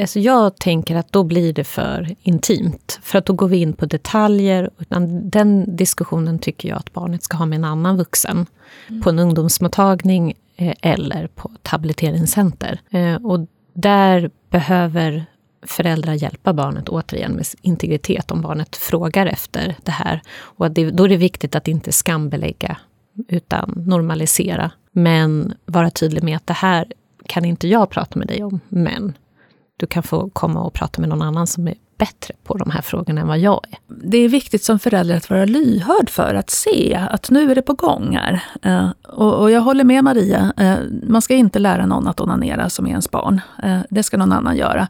Alltså 0.00 0.20
jag 0.20 0.56
tänker 0.56 0.96
att 0.96 1.12
då 1.12 1.24
blir 1.24 1.52
det 1.52 1.64
för 1.64 2.16
intimt. 2.22 3.00
För 3.02 3.18
att 3.18 3.26
då 3.26 3.32
går 3.32 3.48
vi 3.48 3.56
in 3.56 3.72
på 3.72 3.86
detaljer. 3.86 4.70
Utan 4.78 5.30
den 5.30 5.76
diskussionen 5.76 6.38
tycker 6.38 6.68
jag 6.68 6.78
att 6.78 6.92
barnet 6.92 7.22
ska 7.22 7.36
ha 7.36 7.46
med 7.46 7.56
en 7.56 7.64
annan 7.64 7.96
vuxen. 7.96 8.46
Mm. 8.88 9.02
På 9.02 9.10
en 9.10 9.18
ungdomsmottagning 9.18 10.34
Eh, 10.60 10.74
eller 10.82 11.26
på 11.26 11.50
ett 11.54 11.68
habiliteringscenter. 11.68 12.80
Eh, 12.90 13.14
och 13.14 13.46
där 13.72 14.30
behöver 14.50 15.26
föräldrar 15.62 16.14
hjälpa 16.14 16.52
barnet 16.52 16.88
återigen 16.88 17.32
med 17.32 17.46
integritet 17.62 18.30
om 18.30 18.40
barnet 18.40 18.76
frågar 18.76 19.26
efter 19.26 19.76
det 19.82 19.90
här. 19.90 20.22
Och 20.38 20.70
det, 20.70 20.90
då 20.90 21.04
är 21.04 21.08
det 21.08 21.16
viktigt 21.16 21.54
att 21.54 21.68
inte 21.68 21.92
skambelägga 21.92 22.76
utan 23.28 23.82
normalisera. 23.86 24.70
Men 24.92 25.54
vara 25.66 25.90
tydlig 25.90 26.22
med 26.22 26.36
att 26.36 26.46
det 26.46 26.54
här 26.54 26.92
kan 27.26 27.44
inte 27.44 27.68
jag 27.68 27.90
prata 27.90 28.18
med 28.18 28.28
dig 28.28 28.44
om, 28.44 28.60
men 28.68 29.18
du 29.76 29.86
kan 29.86 30.02
få 30.02 30.30
komma 30.30 30.62
och 30.62 30.72
prata 30.72 31.00
med 31.00 31.08
någon 31.08 31.22
annan 31.22 31.46
som 31.46 31.68
är 31.68 31.74
bättre 31.98 32.34
på 32.44 32.56
de 32.56 32.70
här 32.70 32.82
frågorna 32.82 33.20
än 33.20 33.28
vad 33.28 33.38
jag 33.38 33.60
är. 33.70 33.78
Det 33.86 34.18
är 34.18 34.28
viktigt 34.28 34.64
som 34.64 34.78
förälder 34.78 35.16
att 35.16 35.30
vara 35.30 35.44
lyhörd 35.44 36.10
för 36.10 36.34
att 36.34 36.50
se 36.50 37.06
att 37.10 37.30
nu 37.30 37.50
är 37.50 37.54
det 37.54 37.62
på 37.62 37.72
gång 37.72 38.16
här. 38.16 38.44
Eh, 38.62 38.90
och, 39.14 39.50
jag 39.50 39.60
håller 39.60 39.84
med 39.84 40.04
Maria, 40.04 40.52
eh, 40.56 40.76
man 41.02 41.22
ska 41.22 41.34
inte 41.34 41.58
lära 41.58 41.86
någon 41.86 42.08
att 42.08 42.20
onanera 42.20 42.70
som 42.70 42.86
är 42.86 42.90
ens 42.90 43.10
barn. 43.10 43.40
Eh, 43.62 43.80
det 43.90 44.02
ska 44.02 44.16
någon 44.16 44.32
annan 44.32 44.56
göra. 44.56 44.88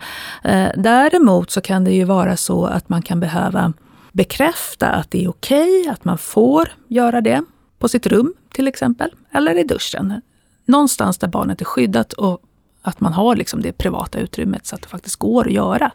däremot 0.77 1.51
så 1.51 1.61
kan 1.61 1.85
det 1.85 1.91
ju 1.91 2.05
vara 2.05 2.37
så 2.37 2.67
att 2.67 2.89
man 2.89 3.03
kan 3.03 3.21
behöva 3.21 3.73
bekräfta 4.13 4.89
att 4.89 5.11
det 5.11 5.25
är 5.25 5.31
okej, 5.31 5.81
okay, 5.81 5.93
att 5.93 6.05
man 6.05 6.19
får 6.19 6.69
göra 6.89 7.21
det 7.21 7.43
på 7.79 7.89
sitt 7.89 8.07
rum 8.07 8.35
till 8.53 8.69
exempel, 8.69 9.11
eller 9.33 9.59
i 9.59 9.63
duschen. 9.63 10.21
Någonstans 10.65 11.19
där 11.19 11.29
barnet 11.29 11.61
är 11.61 11.65
skyddat 11.65 12.13
och 12.13 12.43
att 12.83 13.01
man 13.01 13.13
har 13.13 13.37
liksom 13.37 13.63
det 13.63 13.73
privata 13.73 14.19
utrymmet 14.19 14.67
så 14.67 14.75
att 14.75 14.83
det 14.83 14.89
faktiskt 14.89 15.17
går 15.17 15.47
att 15.47 15.53
göra. 15.53 15.91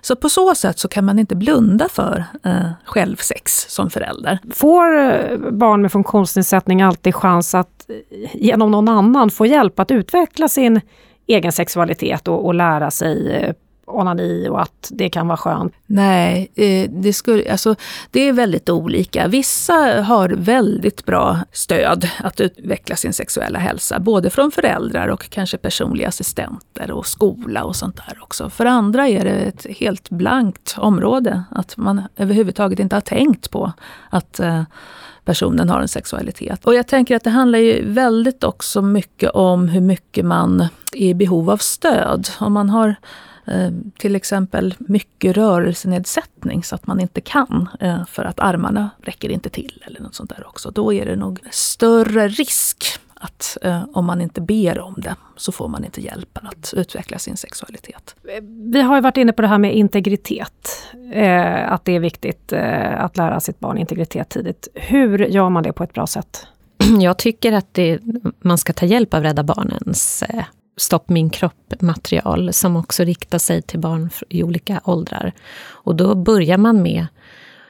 Så 0.00 0.16
på 0.16 0.28
så 0.28 0.54
sätt 0.54 0.78
så 0.78 0.88
kan 0.88 1.04
man 1.04 1.18
inte 1.18 1.36
blunda 1.36 1.88
för 1.88 2.24
eh, 2.44 2.70
självsex 2.84 3.66
som 3.68 3.90
förälder. 3.90 4.38
Får 4.52 4.98
eh, 4.98 5.38
barn 5.50 5.82
med 5.82 5.92
funktionsnedsättning 5.92 6.82
alltid 6.82 7.14
chans 7.14 7.54
att 7.54 7.90
eh, 7.90 8.36
genom 8.36 8.70
någon 8.70 8.88
annan 8.88 9.30
få 9.30 9.46
hjälp 9.46 9.78
att 9.78 9.90
utveckla 9.90 10.48
sin 10.48 10.80
egen 11.26 11.52
sexualitet 11.52 12.28
och, 12.28 12.46
och 12.46 12.54
lära 12.54 12.90
sig 12.90 13.32
eh, 13.32 13.54
onani 13.90 14.48
och 14.48 14.62
att 14.62 14.90
det 14.90 15.10
kan 15.10 15.28
vara 15.28 15.36
skönt? 15.36 15.74
Nej, 15.86 16.50
eh, 16.54 16.90
det, 16.90 17.12
skulle, 17.12 17.52
alltså, 17.52 17.74
det 18.10 18.28
är 18.28 18.32
väldigt 18.32 18.68
olika. 18.68 19.28
Vissa 19.28 20.02
har 20.02 20.28
väldigt 20.28 21.04
bra 21.04 21.38
stöd 21.52 22.08
att 22.18 22.40
utveckla 22.40 22.96
sin 22.96 23.12
sexuella 23.12 23.58
hälsa, 23.58 23.98
både 23.98 24.30
från 24.30 24.50
föräldrar 24.50 25.08
och 25.08 25.30
kanske 25.30 25.56
personliga 25.56 26.08
assistenter 26.08 26.90
och 26.90 27.06
skola 27.06 27.64
och 27.64 27.76
sånt 27.76 27.96
där 27.96 28.18
också. 28.22 28.50
För 28.50 28.66
andra 28.66 29.08
är 29.08 29.24
det 29.24 29.30
ett 29.30 29.66
helt 29.78 30.10
blankt 30.10 30.74
område, 30.78 31.44
att 31.50 31.76
man 31.76 32.02
överhuvudtaget 32.16 32.78
inte 32.78 32.96
har 32.96 33.00
tänkt 33.00 33.50
på 33.50 33.72
att 34.10 34.40
eh, 34.40 34.62
personen 35.24 35.68
har 35.68 35.80
en 35.80 35.88
sexualitet. 35.88 36.64
Och 36.64 36.74
jag 36.74 36.86
tänker 36.86 37.16
att 37.16 37.24
det 37.24 37.30
handlar 37.30 37.58
ju 37.58 37.92
väldigt 37.92 38.44
också 38.44 38.82
mycket 38.82 39.30
om 39.30 39.68
hur 39.68 39.80
mycket 39.80 40.24
man 40.24 40.60
är 40.92 41.08
i 41.08 41.14
behov 41.14 41.50
av 41.50 41.56
stöd. 41.56 42.28
Om 42.38 42.52
man 42.52 42.70
har 42.70 42.94
till 43.98 44.16
exempel 44.16 44.74
mycket 44.78 45.36
rörelsenedsättning 45.36 46.64
så 46.64 46.74
att 46.74 46.86
man 46.86 47.00
inte 47.00 47.20
kan 47.20 47.68
eh, 47.80 48.06
för 48.06 48.24
att 48.24 48.40
armarna 48.40 48.90
räcker 49.02 49.28
inte 49.28 49.50
till 49.50 49.82
eller 49.86 50.00
något 50.00 50.14
sånt 50.14 50.30
där 50.30 50.46
också. 50.46 50.70
Då 50.70 50.92
är 50.92 51.06
det 51.06 51.16
nog 51.16 51.40
större 51.50 52.28
risk 52.28 52.84
att 53.14 53.58
eh, 53.62 53.84
om 53.92 54.04
man 54.04 54.20
inte 54.20 54.40
ber 54.40 54.80
om 54.80 54.94
det 54.96 55.16
så 55.36 55.52
får 55.52 55.68
man 55.68 55.84
inte 55.84 56.00
hjälpen 56.00 56.46
att 56.46 56.74
utveckla 56.76 57.18
sin 57.18 57.36
sexualitet. 57.36 58.14
Vi 58.72 58.80
har 58.80 58.96
ju 58.96 59.00
varit 59.00 59.16
inne 59.16 59.32
på 59.32 59.42
det 59.42 59.48
här 59.48 59.58
med 59.58 59.76
integritet. 59.76 60.86
Eh, 61.12 61.72
att 61.72 61.84
det 61.84 61.92
är 61.92 62.00
viktigt 62.00 62.52
eh, 62.52 63.04
att 63.04 63.16
lära 63.16 63.40
sitt 63.40 63.60
barn 63.60 63.78
integritet 63.78 64.28
tidigt. 64.28 64.68
Hur 64.74 65.18
gör 65.18 65.48
man 65.48 65.62
det 65.62 65.72
på 65.72 65.84
ett 65.84 65.92
bra 65.92 66.06
sätt? 66.06 66.46
Jag 67.00 67.18
tycker 67.18 67.52
att 67.52 67.74
det, 67.74 67.98
man 68.40 68.58
ska 68.58 68.72
ta 68.72 68.86
hjälp 68.86 69.14
av 69.14 69.22
Rädda 69.22 69.42
Barnens 69.42 70.22
eh, 70.22 70.44
Stopp 70.80 71.08
min 71.08 71.30
kropp-material 71.30 72.52
som 72.52 72.76
också 72.76 73.04
riktar 73.04 73.38
sig 73.38 73.62
till 73.62 73.78
barn 73.78 74.10
i 74.28 74.42
olika 74.42 74.80
åldrar. 74.84 75.32
Och 75.62 75.96
då 75.96 76.14
börjar 76.14 76.58
man 76.58 76.82
med 76.82 77.06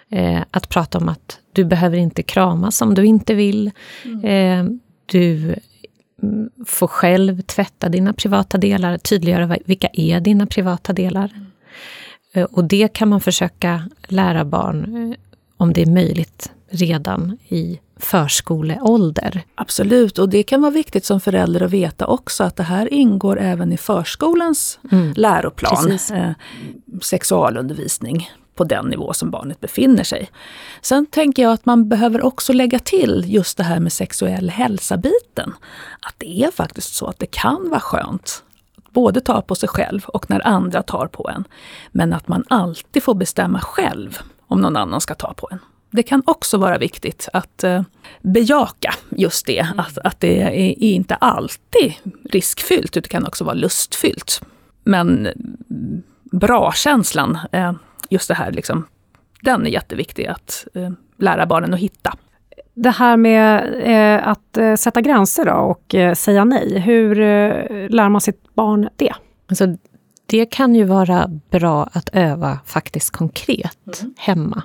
eh, 0.08 0.42
att 0.50 0.68
prata 0.68 0.98
om 0.98 1.08
att 1.08 1.38
du 1.52 1.64
behöver 1.64 1.96
inte 1.96 2.22
kramas 2.22 2.82
om 2.82 2.94
du 2.94 3.04
inte 3.04 3.34
vill. 3.34 3.70
Mm. 4.04 4.24
Eh, 4.24 4.72
du 5.06 5.54
mm, 6.22 6.50
får 6.66 6.86
själv 6.86 7.42
tvätta 7.42 7.88
dina 7.88 8.12
privata 8.12 8.58
delar, 8.58 8.98
tydliggöra 8.98 9.56
vilka 9.64 9.88
är 9.92 10.20
dina 10.20 10.46
privata 10.46 10.92
delar. 10.92 11.32
Mm. 12.34 12.46
Och 12.52 12.64
det 12.64 12.92
kan 12.92 13.08
man 13.08 13.20
försöka 13.20 13.88
lära 14.08 14.44
barn, 14.44 15.12
eh, 15.12 15.18
om 15.56 15.72
det 15.72 15.82
är 15.82 15.90
möjligt, 15.90 16.52
redan 16.70 17.38
i 17.48 17.80
förskoleålder. 17.96 19.42
Absolut, 19.54 20.18
och 20.18 20.28
det 20.28 20.42
kan 20.42 20.60
vara 20.60 20.70
viktigt 20.70 21.04
som 21.04 21.20
förälder 21.20 21.62
att 21.62 21.70
veta 21.70 22.06
också 22.06 22.44
att 22.44 22.56
det 22.56 22.62
här 22.62 22.92
ingår 22.92 23.40
även 23.40 23.72
i 23.72 23.76
förskolans 23.76 24.78
mm. 24.92 25.12
läroplan. 25.16 25.98
Eh, 26.12 26.30
sexualundervisning 27.02 28.30
på 28.54 28.64
den 28.64 28.86
nivå 28.86 29.12
som 29.12 29.30
barnet 29.30 29.60
befinner 29.60 30.04
sig. 30.04 30.30
Sen 30.82 31.06
tänker 31.06 31.42
jag 31.42 31.52
att 31.52 31.66
man 31.66 31.88
behöver 31.88 32.22
också 32.22 32.52
lägga 32.52 32.78
till 32.78 33.24
just 33.26 33.56
det 33.56 33.62
här 33.62 33.80
med 33.80 33.92
sexuell 33.92 34.50
hälsa-biten. 34.50 35.52
Att 36.00 36.14
det 36.18 36.42
är 36.42 36.50
faktiskt 36.50 36.94
så 36.94 37.06
att 37.06 37.18
det 37.18 37.26
kan 37.26 37.70
vara 37.70 37.80
skönt 37.80 38.42
både 38.92 39.20
ta 39.20 39.40
på 39.40 39.54
sig 39.54 39.68
själv 39.68 40.04
och 40.04 40.30
när 40.30 40.46
andra 40.46 40.82
tar 40.82 41.06
på 41.06 41.28
en. 41.28 41.44
Men 41.92 42.12
att 42.12 42.28
man 42.28 42.44
alltid 42.48 43.02
får 43.02 43.14
bestämma 43.14 43.60
själv 43.60 44.18
om 44.46 44.60
någon 44.60 44.76
annan 44.76 45.00
ska 45.00 45.14
ta 45.14 45.34
på 45.34 45.48
en. 45.50 45.58
Det 45.90 46.02
kan 46.02 46.22
också 46.26 46.58
vara 46.58 46.78
viktigt 46.78 47.28
att 47.32 47.64
eh, 47.64 47.82
bejaka 48.20 48.94
just 49.10 49.46
det, 49.46 49.58
mm. 49.58 49.78
att, 49.78 49.98
att 49.98 50.20
det 50.20 50.42
är, 50.42 50.82
inte 50.82 51.14
alltid 51.14 51.94
riskfyllt, 52.24 52.96
utan 52.96 53.02
det 53.02 53.08
kan 53.08 53.26
också 53.26 53.44
vara 53.44 53.54
lustfyllt. 53.54 54.42
Men 54.84 55.28
bra-känslan, 56.32 57.38
eh, 57.52 57.72
just 58.10 58.28
det 58.28 58.34
här, 58.34 58.52
liksom, 58.52 58.86
den 59.42 59.66
är 59.66 59.70
jätteviktig 59.70 60.26
att 60.26 60.66
eh, 60.74 60.90
lära 61.18 61.46
barnen 61.46 61.74
att 61.74 61.80
hitta. 61.80 62.14
Det 62.74 62.90
här 62.90 63.16
med 63.16 63.62
att 64.24 64.80
sätta 64.80 65.00
gränser 65.00 65.44
då 65.44 65.52
och 65.52 65.94
säga 66.18 66.44
nej, 66.44 66.78
hur 66.78 67.14
lär 67.88 68.08
man 68.08 68.20
sitt 68.20 68.54
barn 68.54 68.88
det? 68.96 69.12
Alltså, 69.48 69.66
det 70.26 70.46
kan 70.46 70.74
ju 70.74 70.84
vara 70.84 71.28
bra 71.50 71.88
att 71.92 72.08
öva 72.12 72.58
faktiskt 72.66 73.10
konkret 73.10 74.00
mm. 74.00 74.14
hemma. 74.18 74.62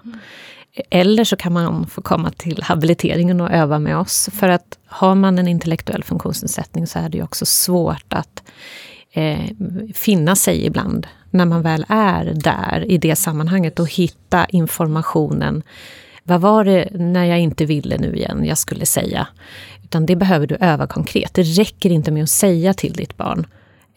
Eller 0.90 1.24
så 1.24 1.36
kan 1.36 1.54
man 1.54 1.88
få 1.88 2.02
komma 2.02 2.32
till 2.32 2.64
habiliteringen 2.64 3.42
och 3.42 3.52
öva 3.52 3.80
med 3.80 3.98
oss. 3.98 4.30
För 4.34 4.50
att 4.50 4.78
har 4.86 5.16
man 5.16 5.40
en 5.40 5.48
intellektuell 5.48 6.04
funktionsnedsättning 6.04 6.88
så 6.88 7.00
är 7.00 7.10
det 7.10 7.18
ju 7.18 7.24
också 7.24 7.46
svårt 7.46 8.14
att 8.14 8.44
eh, 9.12 9.40
finna 9.94 10.36
sig 10.36 10.66
ibland 10.66 11.08
när 11.30 11.46
man 11.46 11.62
väl 11.62 11.86
är 11.90 12.26
där 12.26 12.86
i 12.88 12.98
det 12.98 13.16
sammanhanget 13.16 13.80
och 13.80 13.92
hitta 13.92 14.46
informationen. 14.46 15.64
Vad 16.24 16.42
var 16.42 16.64
det 16.64 16.90
när 16.92 17.26
jag 17.26 17.40
inte 17.40 17.66
ville 17.66 17.98
nu 17.98 18.16
igen 18.16 18.46
jag 18.46 18.58
skulle 18.58 18.86
säga? 18.86 19.28
Utan 19.84 20.06
det 20.06 20.16
behöver 20.16 20.48
du 20.48 20.56
öva 20.56 20.88
konkret. 20.88 21.34
Det 21.34 21.42
räcker 21.42 21.90
inte 21.90 22.12
med 22.12 22.24
att 22.24 22.30
säga 22.30 22.74
till 22.74 22.94
ditt 22.94 23.18
barn, 23.18 23.48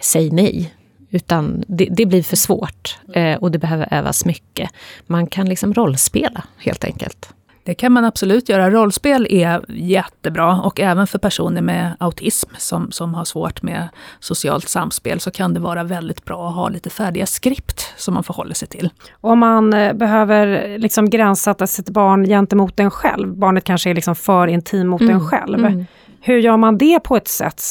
säg 0.00 0.30
nej. 0.30 0.74
Utan 1.11 1.64
det, 1.68 1.88
det 1.90 2.07
blir 2.07 2.23
för 2.23 2.37
svårt 2.37 2.99
eh, 3.14 3.37
och 3.37 3.51
det 3.51 3.59
behöver 3.59 3.88
övas 3.94 4.25
mycket. 4.25 4.71
Man 5.07 5.27
kan 5.27 5.49
liksom 5.49 5.75
rollspela 5.75 6.42
helt 6.59 6.85
enkelt. 6.85 7.35
Det 7.68 7.75
kan 7.75 7.92
man 7.92 8.05
absolut 8.05 8.49
göra. 8.49 8.71
Rollspel 8.71 9.27
är 9.31 9.64
jättebra 9.68 10.61
och 10.61 10.81
även 10.81 11.07
för 11.07 11.18
personer 11.18 11.62
med 11.62 11.97
autism 12.01 12.51
som, 12.59 12.92
som 12.92 13.14
har 13.14 13.25
svårt 13.25 13.62
med 13.62 13.88
socialt 14.21 14.68
samspel 14.68 15.21
så 15.21 15.31
kan 15.31 15.55
det 15.55 15.61
vara 15.61 15.85
väldigt 15.85 16.25
bra 16.25 16.49
att 16.49 16.55
ha 16.55 16.68
lite 16.68 16.90
färdiga 16.90 17.27
skript 17.27 17.94
som 17.97 18.14
man 18.14 18.25
förhåller 18.25 18.55
sig 18.55 18.68
till. 18.68 18.90
Om 19.21 19.38
man 19.38 19.75
eh, 19.75 19.92
behöver 19.92 20.79
liksom 20.79 21.11
gränssätta 21.11 21.66
sitt 21.66 21.90
barn 21.90 22.25
gentemot 22.25 22.81
en 22.81 22.90
själv, 22.90 23.37
barnet 23.37 23.64
kanske 23.64 23.90
är 23.90 23.94
liksom 23.94 24.14
för 24.14 24.47
intim 24.47 24.88
mot 24.88 25.01
mm. 25.01 25.14
en 25.14 25.29
själv. 25.29 25.59
Mm. 25.59 25.87
Hur 26.21 26.38
gör 26.38 26.57
man 26.57 26.79
det 26.79 27.01
på 27.01 27.16
ett 27.16 27.29
sätt? 27.29 27.62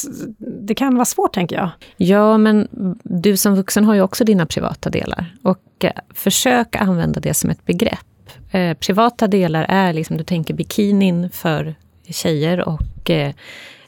Det 0.67 0.75
kan 0.75 0.95
vara 0.95 1.05
svårt, 1.05 1.33
tänker 1.33 1.55
jag. 1.55 1.69
Ja, 1.97 2.37
men 2.37 2.67
du 3.03 3.37
som 3.37 3.55
vuxen 3.55 3.85
har 3.85 3.93
ju 3.93 4.01
också 4.01 4.23
dina 4.23 4.45
privata 4.45 4.89
delar. 4.89 5.35
Och 5.43 5.59
eh, 5.79 5.91
försök 6.09 6.75
använda 6.75 7.19
det 7.19 7.33
som 7.33 7.49
ett 7.49 7.65
begrepp. 7.65 8.29
Eh, 8.51 8.73
privata 8.73 9.27
delar 9.27 9.65
är, 9.69 9.93
liksom, 9.93 10.17
du 10.17 10.23
tänker 10.23 10.53
bikinin 10.53 11.29
för 11.29 11.75
tjejer 12.09 12.69
och 12.69 13.09
eh, 13.09 13.33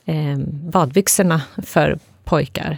eh, 0.05 0.37
badbyxorna 0.47 1.41
för 1.63 1.99
pojkar. 2.23 2.77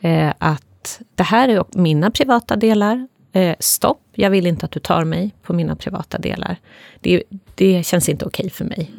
Eh, 0.00 0.32
att 0.38 1.00
det 1.14 1.22
här 1.22 1.48
är 1.48 1.64
mina 1.70 2.10
privata 2.10 2.56
delar. 2.56 3.08
Eh, 3.32 3.56
stopp, 3.58 4.02
jag 4.12 4.30
vill 4.30 4.46
inte 4.46 4.66
att 4.66 4.72
du 4.72 4.80
tar 4.80 5.04
mig 5.04 5.34
på 5.42 5.52
mina 5.52 5.76
privata 5.76 6.18
delar. 6.18 6.56
Det, 7.00 7.22
det 7.54 7.86
känns 7.86 8.08
inte 8.08 8.24
okej 8.24 8.46
okay 8.46 8.50
för 8.50 8.64
mig. 8.64 8.90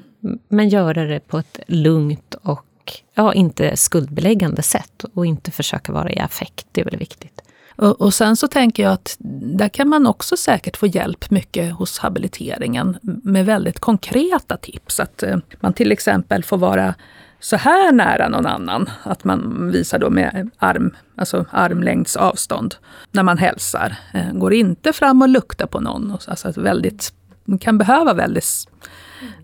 Men 0.47 0.69
göra 0.69 1.05
det 1.05 1.19
på 1.19 1.37
ett 1.37 1.59
lugnt 1.67 2.35
och 2.43 2.65
ja, 3.13 3.33
inte 3.33 3.77
skuldbeläggande 3.77 4.61
sätt 4.61 5.05
och 5.13 5.25
inte 5.25 5.51
försöka 5.51 5.91
vara 5.91 6.11
i 6.11 6.19
affekt. 6.19 6.67
Det 6.71 6.81
är 6.81 6.85
väl 6.85 6.97
viktigt. 6.97 7.41
Och, 7.77 8.01
och, 8.01 8.13
sen 8.13 8.35
så 8.35 8.47
tänker 8.47 8.83
jag 8.83 8.93
att 8.93 9.15
där 9.57 9.69
kan 9.69 9.89
man 9.89 10.07
också 10.07 10.37
säkert 10.37 10.77
få 10.77 10.87
hjälp 10.87 11.31
mycket 11.31 11.73
hos 11.73 11.99
habiliteringen 11.99 12.97
med 13.01 13.45
väldigt 13.45 13.79
konkreta 13.79 14.57
tips. 14.57 14.99
Att 14.99 15.23
eh, 15.23 15.37
man 15.59 15.73
till 15.73 15.91
exempel 15.91 16.43
får 16.43 16.57
vara 16.57 16.95
så 17.39 17.55
här 17.55 17.91
nära 17.91 18.29
någon 18.29 18.45
annan. 18.45 18.89
Att 19.03 19.23
man 19.23 19.71
visar 19.71 19.99
då 19.99 20.09
med 20.09 20.49
arm, 20.57 20.95
alltså 21.15 21.45
armlängds 21.51 22.15
avstånd 22.15 22.75
när 23.11 23.23
man 23.23 23.37
hälsar. 23.37 23.95
Eh, 24.13 24.31
går 24.33 24.53
inte 24.53 24.93
fram 24.93 25.21
och 25.21 25.29
luktar 25.29 25.67
på 25.67 25.79
någon. 25.79 26.11
Alltså, 26.11 26.31
alltså 26.31 26.61
väldigt, 26.61 27.13
man 27.45 27.59
kan 27.59 27.77
behöva 27.77 28.13
väldigt, 28.13 28.67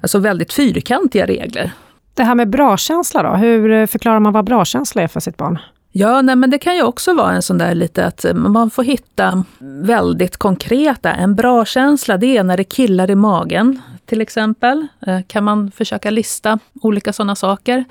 alltså 0.01 0.19
väldigt 0.19 0.53
fyrkantiga 0.53 1.25
regler. 1.25 1.71
Det 2.13 2.23
här 2.23 2.35
med 2.35 2.49
bra-känsla 2.49 3.23
då, 3.23 3.29
hur 3.29 3.87
förklarar 3.87 4.19
man 4.19 4.33
vad 4.33 4.45
bra-känsla 4.45 5.01
är 5.01 5.07
för 5.07 5.19
sitt 5.19 5.37
barn? 5.37 5.59
Ja, 5.91 6.21
nej, 6.21 6.35
men 6.35 6.49
det 6.49 6.57
kan 6.57 6.75
ju 6.75 6.83
också 6.83 7.13
vara 7.13 7.31
en 7.31 7.41
sån 7.41 7.57
där 7.57 7.75
lite 7.75 8.05
att 8.05 8.25
man 8.35 8.69
får 8.69 8.83
hitta 8.83 9.43
väldigt 9.83 10.37
konkreta. 10.37 11.13
En 11.13 11.35
bra 11.35 11.65
känsla 11.65 12.17
det 12.17 12.37
är 12.37 12.43
när 12.43 12.57
det 12.57 12.63
killar 12.63 13.09
i 13.09 13.15
magen 13.15 13.81
till 14.05 14.21
exempel. 14.21 14.87
Eh, 15.07 15.19
kan 15.27 15.43
man 15.43 15.71
försöka 15.71 16.09
lista 16.09 16.59
olika 16.81 17.13
sådana 17.13 17.35
saker. 17.35 17.85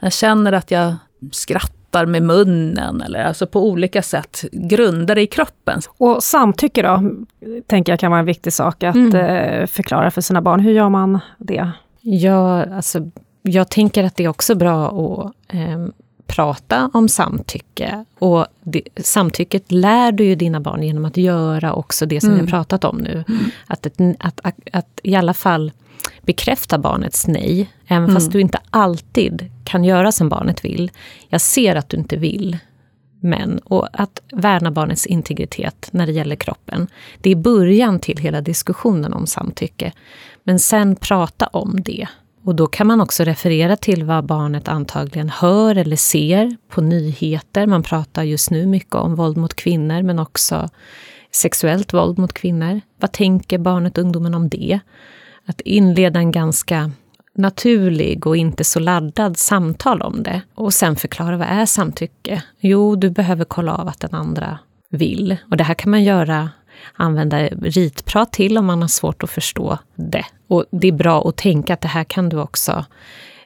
Jag 0.00 0.12
känner 0.12 0.52
att 0.52 0.70
jag 0.70 0.94
skrattar 1.32 2.06
med 2.06 2.22
munnen 2.22 3.00
eller 3.00 3.24
alltså 3.24 3.46
på 3.46 3.68
olika 3.68 4.02
sätt 4.02 4.44
grundar 4.52 5.14
det 5.14 5.22
i 5.22 5.26
kroppen. 5.26 5.80
Och 5.98 6.22
samtycke 6.24 6.82
då, 6.82 7.02
tänker 7.66 7.92
jag 7.92 8.00
kan 8.00 8.10
vara 8.10 8.20
en 8.20 8.26
viktig 8.26 8.52
sak 8.52 8.82
att 8.82 8.94
mm. 8.94 9.14
Eh, 9.16 9.66
förklara 9.66 10.10
för 10.10 10.20
sina 10.20 10.42
barn. 10.42 10.60
Hur 10.60 10.72
gör 10.72 10.88
man 10.88 11.18
det? 11.38 11.70
Ja, 12.00 12.64
alltså 12.64 13.10
jag 13.48 13.70
tänker 13.70 14.04
att 14.04 14.16
det 14.16 14.24
är 14.24 14.28
också 14.28 14.54
bra 14.54 14.86
att 14.86 15.54
eh, 15.54 15.86
prata 16.26 16.90
om 16.92 17.08
samtycke. 17.08 18.04
Och 18.18 18.46
det, 18.62 18.82
samtycket 18.96 19.72
lär 19.72 20.12
du 20.12 20.24
ju 20.24 20.34
dina 20.34 20.60
barn 20.60 20.82
genom 20.82 21.04
att 21.04 21.16
göra 21.16 21.72
också 21.74 22.06
det 22.06 22.20
som 22.20 22.30
mm. 22.30 22.44
vi 22.44 22.50
har 22.50 22.58
pratat 22.58 22.84
om 22.84 22.96
nu. 22.96 23.24
Mm. 23.28 23.44
Att, 23.66 23.86
ett, 23.86 24.00
att, 24.18 24.40
att, 24.42 24.56
att, 24.72 25.00
i 25.02 25.14
alla 25.14 25.34
fall 25.34 25.72
bekräfta 26.22 26.78
barnets 26.78 27.26
nej, 27.26 27.70
även 27.86 28.14
fast 28.14 28.26
mm. 28.26 28.32
du 28.32 28.40
inte 28.40 28.58
alltid 28.70 29.50
kan 29.64 29.84
göra 29.84 30.12
som 30.12 30.28
barnet 30.28 30.64
vill. 30.64 30.90
Jag 31.28 31.40
ser 31.40 31.76
att 31.76 31.88
du 31.88 31.96
inte 31.96 32.16
vill, 32.16 32.58
män 33.20 33.58
och 33.64 33.88
att 33.92 34.20
värna 34.32 34.70
barnets 34.70 35.06
integritet 35.06 35.88
när 35.90 36.06
det 36.06 36.12
gäller 36.12 36.36
kroppen. 36.36 36.86
Det 37.20 37.30
är 37.30 37.36
början 37.36 38.00
till 38.00 38.18
hela 38.18 38.40
diskussionen 38.40 39.12
om 39.12 39.26
samtycke. 39.26 39.92
Men 40.44 40.58
sen 40.58 40.96
prata 40.96 41.46
om 41.46 41.82
det. 41.82 42.08
Och 42.44 42.54
då 42.54 42.66
kan 42.66 42.86
man 42.86 43.00
också 43.00 43.24
referera 43.24 43.76
till 43.76 44.04
vad 44.04 44.26
barnet 44.26 44.68
antagligen 44.68 45.28
hör 45.28 45.76
eller 45.76 45.96
ser 45.96 46.56
på 46.68 46.80
nyheter. 46.80 47.66
Man 47.66 47.82
pratar 47.82 48.22
just 48.22 48.50
nu 48.50 48.66
mycket 48.66 48.94
om 48.94 49.14
våld 49.14 49.36
mot 49.36 49.54
kvinnor, 49.54 50.02
men 50.02 50.18
också 50.18 50.68
sexuellt 51.32 51.94
våld 51.94 52.18
mot 52.18 52.32
kvinnor. 52.32 52.80
Vad 53.00 53.12
tänker 53.12 53.58
barnet 53.58 53.98
och 53.98 54.04
ungdomen 54.04 54.34
om 54.34 54.48
det? 54.48 54.80
Att 55.46 55.60
inleda 55.60 56.18
en 56.18 56.32
ganska 56.32 56.90
naturlig 57.36 58.26
och 58.26 58.36
inte 58.36 58.64
så 58.64 58.80
laddad 58.80 59.36
samtal 59.36 60.02
om 60.02 60.22
det. 60.22 60.42
Och 60.54 60.74
sen 60.74 60.96
förklara 60.96 61.36
vad 61.36 61.48
är 61.48 61.66
samtycke? 61.66 62.42
Jo, 62.60 62.96
du 62.96 63.10
behöver 63.10 63.44
kolla 63.44 63.74
av 63.74 63.88
att 63.88 64.00
den 64.00 64.14
andra 64.14 64.58
vill. 64.90 65.36
Och 65.50 65.56
det 65.56 65.64
här 65.64 65.74
kan 65.74 65.90
man 65.90 66.04
göra 66.04 66.50
använda 66.92 67.48
ritprat 67.48 68.32
till 68.32 68.58
om 68.58 68.66
man 68.66 68.80
har 68.80 68.88
svårt 68.88 69.22
att 69.22 69.30
förstå 69.30 69.78
det. 69.94 70.24
Och 70.48 70.64
det 70.70 70.88
är 70.88 70.92
bra 70.92 71.28
att 71.28 71.36
tänka 71.36 71.74
att 71.74 71.80
det 71.80 71.88
här 71.88 72.04
kan 72.04 72.28
du 72.28 72.40
också 72.40 72.84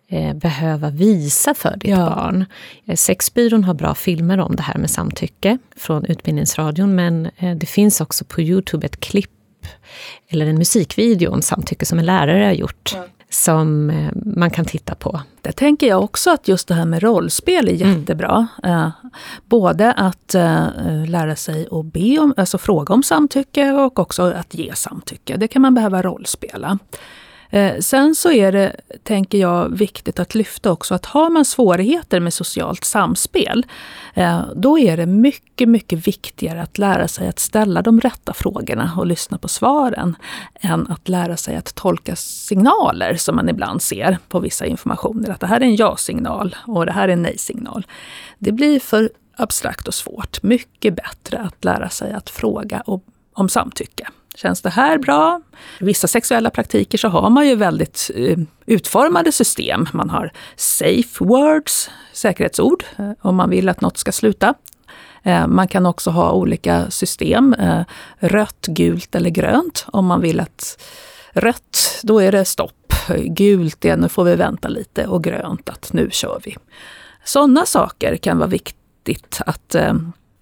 eh, 0.08 0.34
behöva 0.34 0.90
visa 0.90 1.54
för 1.54 1.76
ditt 1.76 1.90
ja. 1.90 1.96
barn. 1.96 2.44
Eh, 2.86 2.96
Sexbyrån 2.96 3.64
har 3.64 3.74
bra 3.74 3.94
filmer 3.94 4.40
om 4.40 4.56
det 4.56 4.62
här 4.62 4.78
med 4.78 4.90
samtycke 4.90 5.58
från 5.76 6.04
Utbildningsradion, 6.04 6.94
men 6.94 7.30
eh, 7.36 7.56
det 7.56 7.66
finns 7.66 8.00
också 8.00 8.24
på 8.24 8.40
Youtube 8.40 8.86
ett 8.86 9.00
klipp 9.00 9.30
eller 10.28 10.46
en 10.46 10.58
musikvideo 10.58 11.32
om 11.32 11.42
samtycke 11.42 11.86
som 11.86 11.98
en 11.98 12.06
lärare 12.06 12.44
har 12.44 12.52
gjort. 12.52 12.92
Ja 12.94 13.06
som 13.30 13.90
eh, 13.90 14.12
man 14.14 14.50
kan 14.50 14.64
titta 14.64 14.94
på. 14.94 15.20
Det 15.42 15.52
tänker 15.52 15.86
jag 15.86 16.02
också 16.02 16.30
att 16.30 16.48
just 16.48 16.68
det 16.68 16.74
här 16.74 16.84
med 16.84 17.02
rollspel 17.02 17.68
är 17.68 17.82
mm. 17.82 17.98
jättebra. 17.98 18.46
Mm. 18.62 18.90
både 19.44 19.92
att 19.92 20.34
eh, 20.34 20.66
lära 21.06 21.36
sig 21.36 21.68
att 21.70 21.84
be 21.84 22.18
om, 22.18 22.34
alltså 22.36 22.58
fråga 22.58 22.94
om 22.94 23.02
samtycke 23.02 23.72
och 23.72 23.98
också 23.98 24.22
att 24.22 24.54
ge 24.54 24.74
samtycke. 24.74 25.36
Det 25.36 25.48
kan 25.48 25.62
man 25.62 25.74
behöva 25.74 26.02
rollspela. 26.02 26.78
Eh, 27.50 27.78
sen 27.78 28.14
så 28.14 28.32
är 28.32 28.52
det, 28.52 28.76
tänker 29.02 29.38
jag, 29.38 29.78
viktigt 29.78 30.20
att 30.20 30.34
lyfta 30.34 30.72
också 30.72 30.94
att 30.94 31.06
har 31.06 31.30
man 31.30 31.44
svårigheter 31.44 32.20
med 32.20 32.34
socialt 32.34 32.84
samspel, 32.84 33.66
eh, 34.14 34.40
då 34.56 34.78
är 34.78 34.96
det 34.96 35.06
mycket, 35.06 35.68
mycket 35.68 36.06
viktigare 36.06 36.62
att 36.62 36.78
lära 36.78 37.08
sig 37.08 37.28
att 37.28 37.38
ställa 37.38 37.82
de 37.82 38.00
rätta 38.00 38.32
frågorna 38.32 38.92
och 38.96 39.06
lyssna 39.06 39.38
på 39.38 39.48
svaren, 39.48 40.16
än 40.60 40.86
att 40.86 41.08
lära 41.08 41.36
sig 41.36 41.56
att 41.56 41.74
tolka 41.74 42.16
signaler 42.16 43.16
som 43.16 43.36
man 43.36 43.48
ibland 43.48 43.82
ser 43.82 44.18
på 44.28 44.40
vissa 44.40 44.66
informationer. 44.66 45.30
Att 45.30 45.40
det 45.40 45.46
här 45.46 45.60
är 45.60 45.64
en 45.64 45.76
ja-signal 45.76 46.56
och 46.66 46.86
det 46.86 46.92
här 46.92 47.08
är 47.08 47.12
en 47.12 47.22
nej-signal. 47.22 47.86
Det 48.38 48.52
blir 48.52 48.80
för 48.80 49.10
abstrakt 49.36 49.88
och 49.88 49.94
svårt. 49.94 50.42
Mycket 50.42 50.96
bättre 50.96 51.38
att 51.38 51.64
lära 51.64 51.88
sig 51.88 52.12
att 52.12 52.30
fråga 52.30 52.82
om 53.32 53.48
samtycke. 53.48 54.08
Känns 54.42 54.62
det 54.62 54.70
här 54.70 54.98
bra? 54.98 55.40
I 55.80 55.84
vissa 55.84 56.08
sexuella 56.08 56.50
praktiker 56.50 56.98
så 56.98 57.08
har 57.08 57.30
man 57.30 57.48
ju 57.48 57.54
väldigt 57.54 58.10
eh, 58.14 58.38
utformade 58.66 59.32
system. 59.32 59.86
Man 59.92 60.10
har 60.10 60.32
safe 60.56 61.24
words, 61.24 61.90
säkerhetsord, 62.12 62.84
eh, 62.98 63.10
om 63.20 63.36
man 63.36 63.50
vill 63.50 63.68
att 63.68 63.80
något 63.80 63.98
ska 63.98 64.12
sluta. 64.12 64.54
Eh, 65.22 65.46
man 65.46 65.68
kan 65.68 65.86
också 65.86 66.10
ha 66.10 66.32
olika 66.32 66.90
system, 66.90 67.56
rött, 68.18 68.66
gult 68.66 69.14
eller 69.14 69.30
grönt. 69.30 69.86
Om 69.86 70.06
man 70.06 70.20
vill 70.20 70.40
att 70.40 70.82
rött, 71.32 72.00
då 72.02 72.18
är 72.18 72.32
det 72.32 72.44
stopp. 72.44 72.92
Gult 73.24 73.84
är 73.84 73.96
nu 73.96 74.08
får 74.08 74.24
vi 74.24 74.36
vänta 74.36 74.68
lite 74.68 75.06
och 75.06 75.24
grönt 75.24 75.68
att 75.68 75.92
nu 75.92 76.08
kör 76.12 76.40
vi. 76.44 76.56
Sådana 77.24 77.66
saker 77.66 78.16
kan 78.16 78.38
vara 78.38 78.48
viktigt 78.48 79.40
att 79.46 79.76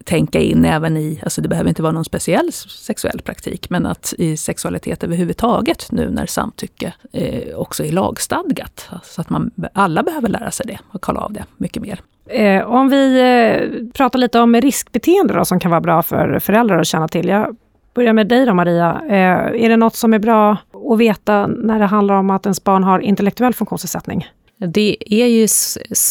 tänka 0.07 0.41
in 0.41 0.65
även 0.65 0.97
i, 0.97 1.21
alltså 1.23 1.41
det 1.41 1.49
behöver 1.49 1.69
inte 1.69 1.83
vara 1.83 1.93
någon 1.93 2.05
speciell 2.05 2.53
sexuell 2.53 3.21
praktik, 3.25 3.71
men 3.71 3.87
att 3.87 4.15
i 4.19 4.37
sexualitet 4.37 5.05
överhuvudtaget 5.05 5.93
nu 5.93 6.11
när 6.11 6.27
samtycke 6.27 6.95
eh, 7.13 7.57
också 7.57 7.85
är 7.85 7.93
lagstadgat. 7.93 8.91
Så 9.03 9.21
att 9.21 9.31
man, 9.31 9.51
alla 9.73 10.03
behöver 10.03 10.29
lära 10.29 10.51
sig 10.51 10.67
det 10.67 10.79
och 10.93 11.03
kolla 11.03 11.21
av 11.21 11.33
det 11.33 11.45
mycket 11.57 11.83
mer. 11.83 12.01
Eh, 12.27 12.67
om 12.67 12.89
vi 12.89 13.21
eh, 13.21 13.93
pratar 13.93 14.19
lite 14.19 14.41
om 14.41 14.55
riskbeteende 14.55 15.35
då, 15.35 15.45
som 15.45 15.61
kan 15.61 15.71
vara 15.71 15.81
bra 15.81 16.03
för 16.03 16.39
föräldrar 16.39 16.79
att 16.79 16.87
känna 16.87 17.09
till. 17.09 17.29
Jag 17.29 17.57
börjar 17.95 18.13
med 18.13 18.29
dig 18.29 18.47
då 18.47 18.55
Maria. 18.55 19.01
Eh, 19.09 19.65
är 19.65 19.69
det 19.69 19.77
något 19.77 19.95
som 19.95 20.15
är 20.15 20.19
bra 20.19 20.57
att 20.91 20.99
veta 20.99 21.47
när 21.47 21.79
det 21.79 21.87
handlar 21.87 22.15
om 22.15 22.31
att 22.31 22.47
ens 22.47 22.65
barn 22.65 22.85
har 22.85 23.01
intellektuell 23.01 23.55
funktionsnedsättning? 23.55 24.27
Det 24.59 24.97
är 25.07 25.27
ju, 25.27 25.49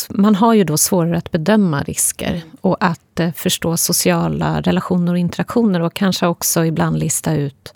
man 0.10 0.36
har 0.36 0.54
ju 0.54 0.64
då 0.64 0.78
svårare 0.78 1.18
att 1.18 1.32
bedöma 1.32 1.84
risker 1.84 2.42
och 2.62 2.78
att 2.80 3.20
eh, 3.20 3.32
förstå 3.32 3.78
sociala 3.78 4.62
relationer 4.62 5.12
och 5.12 5.20
interaktioner 5.20 5.80
och 5.80 5.94
kanske 5.94 6.28
också 6.28 6.66
ibland 6.66 7.00
lista 7.00 7.36
ut 7.36 7.74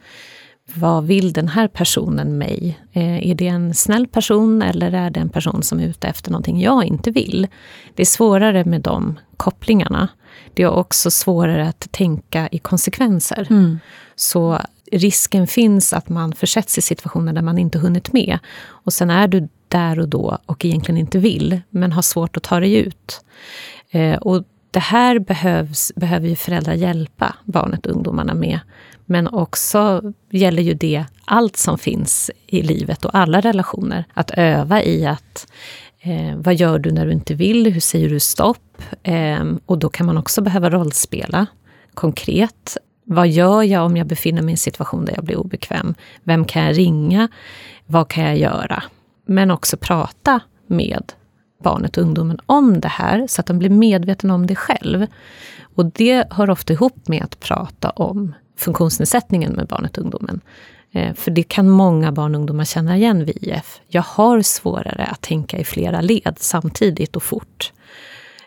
vad 0.73 1.05
vill 1.05 1.33
den 1.33 1.47
här 1.47 1.67
personen 1.67 2.37
mig? 2.37 2.79
Eh, 2.93 3.29
är 3.29 3.35
det 3.35 3.47
en 3.47 3.73
snäll 3.73 4.07
person 4.07 4.61
eller 4.61 4.91
är 4.91 5.09
det 5.09 5.19
en 5.19 5.29
person 5.29 5.63
som 5.63 5.79
är 5.79 5.87
ute 5.87 6.07
efter 6.07 6.31
någonting 6.31 6.61
jag 6.61 6.85
inte 6.85 7.11
vill? 7.11 7.47
Det 7.95 8.01
är 8.01 8.05
svårare 8.05 8.65
med 8.65 8.81
de 8.81 9.19
kopplingarna. 9.37 10.07
Det 10.53 10.63
är 10.63 10.69
också 10.69 11.11
svårare 11.11 11.67
att 11.67 11.87
tänka 11.91 12.49
i 12.51 12.57
konsekvenser. 12.57 13.47
Mm. 13.49 13.79
Så 14.15 14.59
risken 14.91 15.47
finns 15.47 15.93
att 15.93 16.09
man 16.09 16.33
försätts 16.33 16.77
i 16.77 16.81
situationer 16.81 17.33
där 17.33 17.41
man 17.41 17.57
inte 17.57 17.79
hunnit 17.79 18.13
med. 18.13 18.39
Och 18.67 18.93
sen 18.93 19.09
är 19.09 19.27
du 19.27 19.47
där 19.69 19.99
och 19.99 20.09
då 20.09 20.37
och 20.45 20.65
egentligen 20.65 20.97
inte 20.97 21.19
vill, 21.19 21.61
men 21.69 21.91
har 21.91 22.01
svårt 22.01 22.37
att 22.37 22.43
ta 22.43 22.59
dig 22.59 22.75
ut. 22.75 23.21
Eh, 23.91 24.15
och 24.15 24.43
det 24.71 24.79
här 24.79 25.19
behövs, 25.19 25.91
behöver 25.95 26.27
ju 26.27 26.35
föräldrar 26.35 26.73
hjälpa 26.73 27.35
barnet 27.43 27.85
och 27.85 27.95
ungdomarna 27.95 28.33
med. 28.33 28.59
Men 29.05 29.27
också 29.27 30.01
gäller 30.29 30.63
ju 30.63 30.73
det 30.73 31.05
allt 31.25 31.57
som 31.57 31.77
finns 31.77 32.31
i 32.47 32.61
livet 32.61 33.05
och 33.05 33.15
alla 33.15 33.41
relationer. 33.41 34.03
Att 34.13 34.31
öva 34.31 34.83
i 34.83 35.05
att 35.05 35.47
eh, 36.01 36.35
vad 36.35 36.55
gör 36.55 36.79
du 36.79 36.91
när 36.91 37.05
du 37.05 37.11
inte 37.11 37.33
vill? 37.33 37.73
Hur 37.73 37.79
säger 37.79 38.09
du 38.09 38.19
stopp? 38.19 38.81
Eh, 39.03 39.45
och 39.65 39.77
då 39.77 39.89
kan 39.89 40.05
man 40.05 40.17
också 40.17 40.41
behöva 40.41 40.69
rollspela 40.69 41.45
konkret. 41.93 42.77
Vad 43.03 43.27
gör 43.27 43.63
jag 43.63 43.85
om 43.85 43.97
jag 43.97 44.07
befinner 44.07 44.41
mig 44.41 44.51
i 44.51 44.53
en 44.53 44.57
situation 44.57 45.05
där 45.05 45.13
jag 45.15 45.23
blir 45.23 45.37
obekväm? 45.37 45.95
Vem 46.23 46.45
kan 46.45 46.63
jag 46.63 46.77
ringa? 46.77 47.27
Vad 47.85 48.07
kan 48.07 48.23
jag 48.23 48.37
göra? 48.37 48.83
Men 49.29 49.51
också 49.51 49.77
prata 49.77 50.41
med 50.67 51.13
barnet 51.63 51.97
och 51.97 52.03
ungdomen 52.03 52.39
om 52.45 52.79
det 52.79 52.87
här, 52.87 53.27
så 53.27 53.41
att 53.41 53.47
de 53.47 53.59
blir 53.59 53.69
medvetna 53.69 54.33
om 54.33 54.47
det 54.47 54.55
själv. 54.55 55.07
Och 55.75 55.85
det 55.85 56.27
hör 56.31 56.49
ofta 56.49 56.73
ihop 56.73 57.07
med 57.07 57.23
att 57.23 57.39
prata 57.39 57.89
om 57.89 58.35
funktionsnedsättningen 58.57 59.53
med 59.53 59.67
barnet 59.67 59.97
och 59.97 60.03
ungdomen. 60.03 60.41
Eh, 60.91 61.13
för 61.13 61.31
det 61.31 61.43
kan 61.43 61.69
många 61.69 62.11
barn 62.11 62.35
och 62.35 62.39
ungdomar 62.39 62.65
känna 62.65 62.97
igen 62.97 63.25
vid 63.25 63.37
IF. 63.41 63.81
Jag 63.87 64.01
har 64.01 64.41
svårare 64.41 65.03
att 65.03 65.21
tänka 65.21 65.57
i 65.57 65.63
flera 65.63 66.01
led 66.01 66.35
samtidigt 66.37 67.15
och 67.15 67.23
fort. 67.23 67.73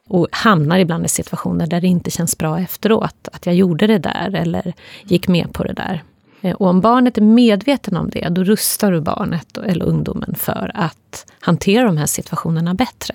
Och 0.08 0.28
hamnar 0.32 0.78
ibland 0.78 1.04
i 1.04 1.08
situationer 1.08 1.66
där 1.66 1.80
det 1.80 1.86
inte 1.86 2.10
känns 2.10 2.38
bra 2.38 2.60
efteråt, 2.60 3.28
att 3.32 3.46
jag 3.46 3.54
gjorde 3.54 3.86
det 3.86 3.98
där 3.98 4.34
eller 4.34 4.72
gick 5.04 5.28
med 5.28 5.52
på 5.52 5.64
det 5.64 5.72
där. 5.72 6.02
Eh, 6.42 6.54
och 6.56 6.66
om 6.66 6.80
barnet 6.80 7.18
är 7.18 7.22
medveten 7.22 7.96
om 7.96 8.10
det, 8.10 8.28
då 8.28 8.44
rustar 8.44 8.92
du 8.92 9.00
barnet 9.00 9.58
eller 9.58 9.84
ungdomen 9.84 10.34
för 10.34 10.70
att 10.74 11.32
hantera 11.40 11.86
de 11.86 11.96
här 11.96 12.06
situationerna 12.06 12.74
bättre. 12.74 13.14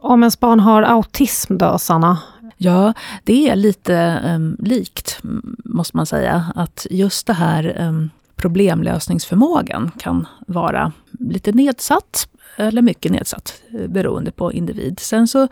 Om 0.00 0.22
ens 0.22 0.40
barn 0.40 0.60
har 0.60 0.82
autism 0.82 1.58
då, 1.58 1.78
Sanna? 1.78 2.18
Ja, 2.56 2.92
det 3.24 3.48
är 3.48 3.56
lite 3.56 4.22
um, 4.24 4.56
likt, 4.60 5.20
måste 5.64 5.96
man 5.96 6.06
säga. 6.06 6.52
Att 6.54 6.86
just 6.90 7.26
det 7.26 7.32
här 7.32 7.76
um, 7.80 8.10
problemlösningsförmågan 8.36 9.90
kan 9.98 10.26
vara 10.46 10.92
lite 11.18 11.52
nedsatt, 11.52 12.28
eller 12.56 12.82
mycket 12.82 13.12
nedsatt, 13.12 13.62
eh, 13.74 13.88
beroende 13.88 14.30
på 14.30 14.52
individ. 14.52 15.00
Sen 15.00 15.28
så 15.28 15.48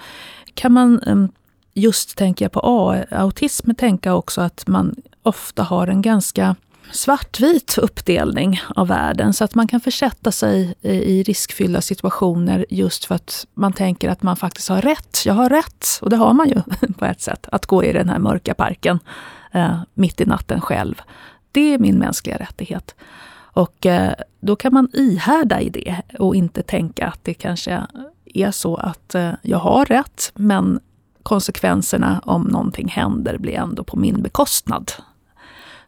kan 0.54 0.72
man, 0.72 1.00
um, 1.00 1.28
just 1.74 2.16
tänker 2.18 2.44
jag 2.44 2.52
på 2.52 2.94
autism, 3.10 3.70
tänka 3.74 4.14
också 4.14 4.40
att 4.40 4.66
man 4.66 4.94
ofta 5.22 5.62
har 5.62 5.86
en 5.86 6.02
ganska 6.02 6.56
svartvit 6.92 7.78
uppdelning 7.78 8.60
av 8.74 8.88
världen 8.88 9.32
så 9.32 9.44
att 9.44 9.54
man 9.54 9.68
kan 9.68 9.80
försätta 9.80 10.32
sig 10.32 10.74
i 10.82 11.22
riskfyllda 11.22 11.80
situationer 11.80 12.66
just 12.70 13.04
för 13.04 13.14
att 13.14 13.46
man 13.54 13.72
tänker 13.72 14.08
att 14.08 14.22
man 14.22 14.36
faktiskt 14.36 14.68
har 14.68 14.82
rätt. 14.82 15.22
Jag 15.26 15.34
har 15.34 15.48
rätt, 15.48 15.86
och 16.02 16.10
det 16.10 16.16
har 16.16 16.32
man 16.32 16.48
ju 16.48 16.62
på 16.98 17.04
ett 17.04 17.20
sätt, 17.20 17.48
att 17.52 17.66
gå 17.66 17.84
i 17.84 17.92
den 17.92 18.08
här 18.08 18.18
mörka 18.18 18.54
parken 18.54 18.98
eh, 19.52 19.80
mitt 19.94 20.20
i 20.20 20.24
natten 20.24 20.60
själv. 20.60 21.02
Det 21.52 21.74
är 21.74 21.78
min 21.78 21.98
mänskliga 21.98 22.36
rättighet. 22.36 22.94
Och 23.56 23.86
eh, 23.86 24.12
då 24.40 24.56
kan 24.56 24.74
man 24.74 24.88
ihärda 24.92 25.60
i 25.60 25.70
det 25.70 26.02
och 26.18 26.36
inte 26.36 26.62
tänka 26.62 27.06
att 27.06 27.20
det 27.22 27.34
kanske 27.34 27.86
är 28.24 28.50
så 28.50 28.76
att 28.76 29.14
eh, 29.14 29.32
jag 29.42 29.58
har 29.58 29.84
rätt, 29.84 30.32
men 30.34 30.80
konsekvenserna 31.22 32.20
om 32.24 32.42
någonting 32.42 32.88
händer 32.88 33.38
blir 33.38 33.54
ändå 33.54 33.84
på 33.84 33.96
min 33.96 34.22
bekostnad. 34.22 34.92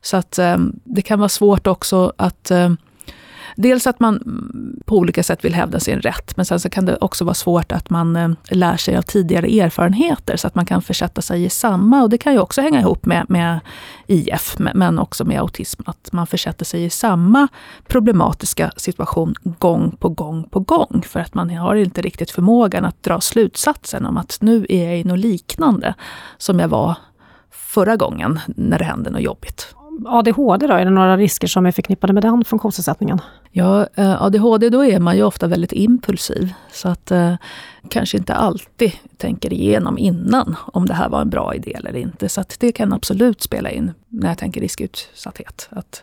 Så 0.03 0.17
att 0.17 0.39
eh, 0.39 0.59
det 0.85 1.03
kan 1.03 1.19
vara 1.19 1.29
svårt 1.29 1.67
också 1.67 2.13
att 2.17 2.51
eh, 2.51 2.71
dels 3.59 3.87
att 3.87 4.01
man 4.01 4.21
på 4.85 4.97
olika 4.97 5.23
sätt 5.23 5.45
vill 5.45 5.55
hävda 5.55 5.81
sin 5.81 6.01
rätt, 6.01 6.37
men 6.37 6.47
sen 6.47 6.61
så 6.61 6.71
kan 6.71 6.85
det 6.85 6.97
också 7.01 7.25
vara 7.25 7.35
svårt 7.35 7.73
att 7.73 7.91
man 7.91 8.17
ehm, 8.17 8.37
lär 8.51 8.77
sig 8.77 8.97
av 8.97 9.03
tidigare 9.03 9.47
erfarenheter 9.47 10.37
så 10.37 10.47
att 10.47 10.55
man 10.55 10.67
kan 10.67 10.83
försätta 10.83 11.23
sig 11.23 11.45
i 11.45 11.51
samma, 11.51 12.03
och 12.03 12.11
det 12.11 12.19
kan 12.19 12.33
ju 12.33 12.39
också 12.39 12.61
hänga 12.61 12.81
ihop 12.81 13.07
med, 13.07 13.27
med 13.29 13.61
IF, 14.07 14.57
men 14.59 14.99
också 14.99 15.25
med 15.25 15.41
autism, 15.41 15.83
att 15.87 16.13
man 16.13 16.27
försätter 16.27 16.65
sig 16.65 16.85
i 16.85 16.91
samma 16.91 17.49
problematiska 17.87 18.73
situation 18.77 19.35
gång 19.43 19.97
på 19.97 20.09
gång 20.09 20.49
på 20.51 20.61
gång, 20.61 21.03
för 21.07 21.21
att 21.21 21.35
man 21.35 21.51
har 21.51 21.75
inte 21.75 22.03
riktigt 22.03 22.31
förmågan 22.31 22.85
att 22.85 23.03
dra 23.03 23.21
slutsatsen 23.21 24.07
om 24.07 24.17
att 24.17 24.39
nu 24.41 24.67
är 24.69 24.85
jag 24.85 24.99
i 24.99 25.05
något 25.05 25.19
liknande 25.19 25.95
som 26.39 26.59
jag 26.59 26.69
var 26.69 26.95
förra 27.51 27.97
gången 27.97 28.41
när 28.47 28.79
det 28.79 28.85
hände 28.85 29.11
något 29.11 29.23
jobbigt. 29.23 29.75
ADHD 30.07 30.67
då, 30.67 30.75
är 30.75 30.85
det 30.85 30.91
några 30.91 31.17
risker 31.17 31.47
som 31.47 31.67
är 31.67 31.73
förknippade 31.73 32.13
med 32.13 32.23
den 32.23 32.45
funktionsnedsättningen? 32.45 33.21
Ja, 33.51 33.87
eh, 33.95 34.23
ADHD 34.23 34.69
då 34.69 34.85
är 34.85 35.01
man 35.01 35.17
ju 35.17 35.23
ofta 35.23 35.47
väldigt 35.47 35.73
impulsiv. 35.73 36.53
Så 36.73 36.89
att 36.89 37.11
eh, 37.11 37.35
kanske 37.89 38.19
inte 38.19 38.35
alltid 38.35 38.93
tänker 39.17 39.53
igenom 39.53 39.99
innan 39.99 40.57
om 40.73 40.87
det 40.87 40.95
här 40.95 41.09
var 41.09 41.21
en 41.21 41.31
bra 41.31 41.55
idé 41.55 41.75
eller 41.75 41.97
inte. 41.97 42.29
Så 42.29 42.41
att 42.41 42.57
det 42.61 42.73
kan 42.73 42.93
absolut 42.93 43.43
spela 43.43 43.71
in 43.71 43.93
när 44.09 44.29
jag 44.29 44.39
tänker 44.39 44.61
riskutsatthet. 44.61 45.69
Att, 45.71 46.03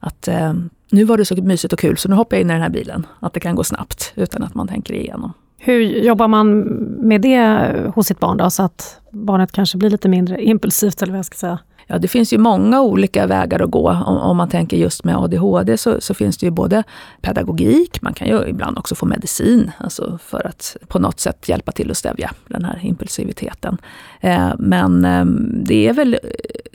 att 0.00 0.28
eh, 0.28 0.52
nu 0.90 1.04
var 1.04 1.16
det 1.16 1.24
så 1.24 1.36
mysigt 1.42 1.72
och 1.72 1.78
kul 1.78 1.96
så 1.96 2.08
nu 2.08 2.14
hoppar 2.14 2.36
jag 2.36 2.40
in 2.40 2.50
i 2.50 2.52
den 2.52 2.62
här 2.62 2.68
bilen. 2.68 3.06
Att 3.20 3.32
det 3.32 3.40
kan 3.40 3.54
gå 3.54 3.64
snabbt 3.64 4.12
utan 4.16 4.42
att 4.42 4.54
man 4.54 4.68
tänker 4.68 4.94
igenom. 4.94 5.32
Hur 5.56 5.80
jobbar 5.80 6.28
man 6.28 6.60
med 7.08 7.20
det 7.20 7.70
hos 7.94 8.06
sitt 8.06 8.20
barn 8.20 8.36
då, 8.36 8.50
så 8.50 8.62
att 8.62 9.00
barnet 9.10 9.52
kanske 9.52 9.78
blir 9.78 9.90
lite 9.90 10.08
mindre 10.08 10.44
impulsivt 10.44 11.02
eller 11.02 11.12
vad 11.12 11.18
jag 11.18 11.26
ska 11.26 11.36
säga? 11.36 11.58
Ja, 11.90 11.98
det 11.98 12.08
finns 12.08 12.32
ju 12.32 12.38
många 12.38 12.80
olika 12.80 13.26
vägar 13.26 13.62
att 13.62 13.70
gå. 13.70 13.90
Om, 13.90 14.16
om 14.16 14.36
man 14.36 14.48
tänker 14.48 14.76
just 14.76 15.04
med 15.04 15.16
ADHD 15.16 15.78
så, 15.78 16.00
så, 16.00 16.14
finns 16.14 16.38
det 16.38 16.46
ju 16.46 16.50
både 16.50 16.82
pedagogik, 17.20 18.02
man 18.02 18.14
kan 18.14 18.28
ju 18.28 18.48
ibland 18.48 18.78
också 18.78 18.94
få 18.94 19.06
medicin, 19.06 19.70
alltså 19.78 20.18
för 20.22 20.46
att 20.46 20.76
på 20.88 20.98
något 20.98 21.20
sätt 21.20 21.48
hjälpa 21.48 21.72
till 21.72 21.90
att 21.90 21.96
stävja 21.96 22.30
den 22.46 22.64
här 22.64 22.80
impulsiviteten. 22.82 23.78
Eh, 24.20 24.50
men 24.58 25.04
eh, 25.04 25.24
det 25.64 25.88
är 25.88 25.92
väl 25.92 26.14
eh, 26.14 26.18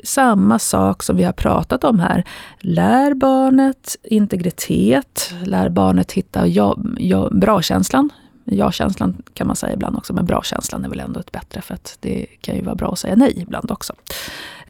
samma 0.04 0.60
sak 0.60 1.04
som 1.04 1.18
vi 1.18 1.24
har 1.24 1.34
pratat 1.34 1.84
om 1.84 2.00
här. 2.00 2.24
Lär 2.60 3.14
barnet 3.14 3.96
integritet, 4.04 5.34
lär 5.44 5.70
barnet 5.70 6.12
hitta 6.12 6.48
ja, 6.48 6.78
ja, 6.98 7.30
bra-känslan 7.32 8.10
Ja-känslan 8.46 9.24
kan 9.34 9.48
man 9.48 9.56
säga 9.56 9.74
ibland 9.74 9.98
också, 9.98 10.14
men 10.14 10.26
bra-känslan 10.26 10.86
är 10.86 10.90
väl 10.90 11.00
ändå 11.00 11.20
ett 11.20 11.32
bättre, 11.32 11.62
för 11.62 11.74
att 11.74 11.98
det 12.00 12.26
kan 12.42 12.56
ju 12.56 12.62
vara 12.62 12.76
bra 12.76 12.92
att 12.92 13.00
säga 13.00 13.16
nej 13.16 13.34
ibland 13.38 13.72
också. 13.72 13.94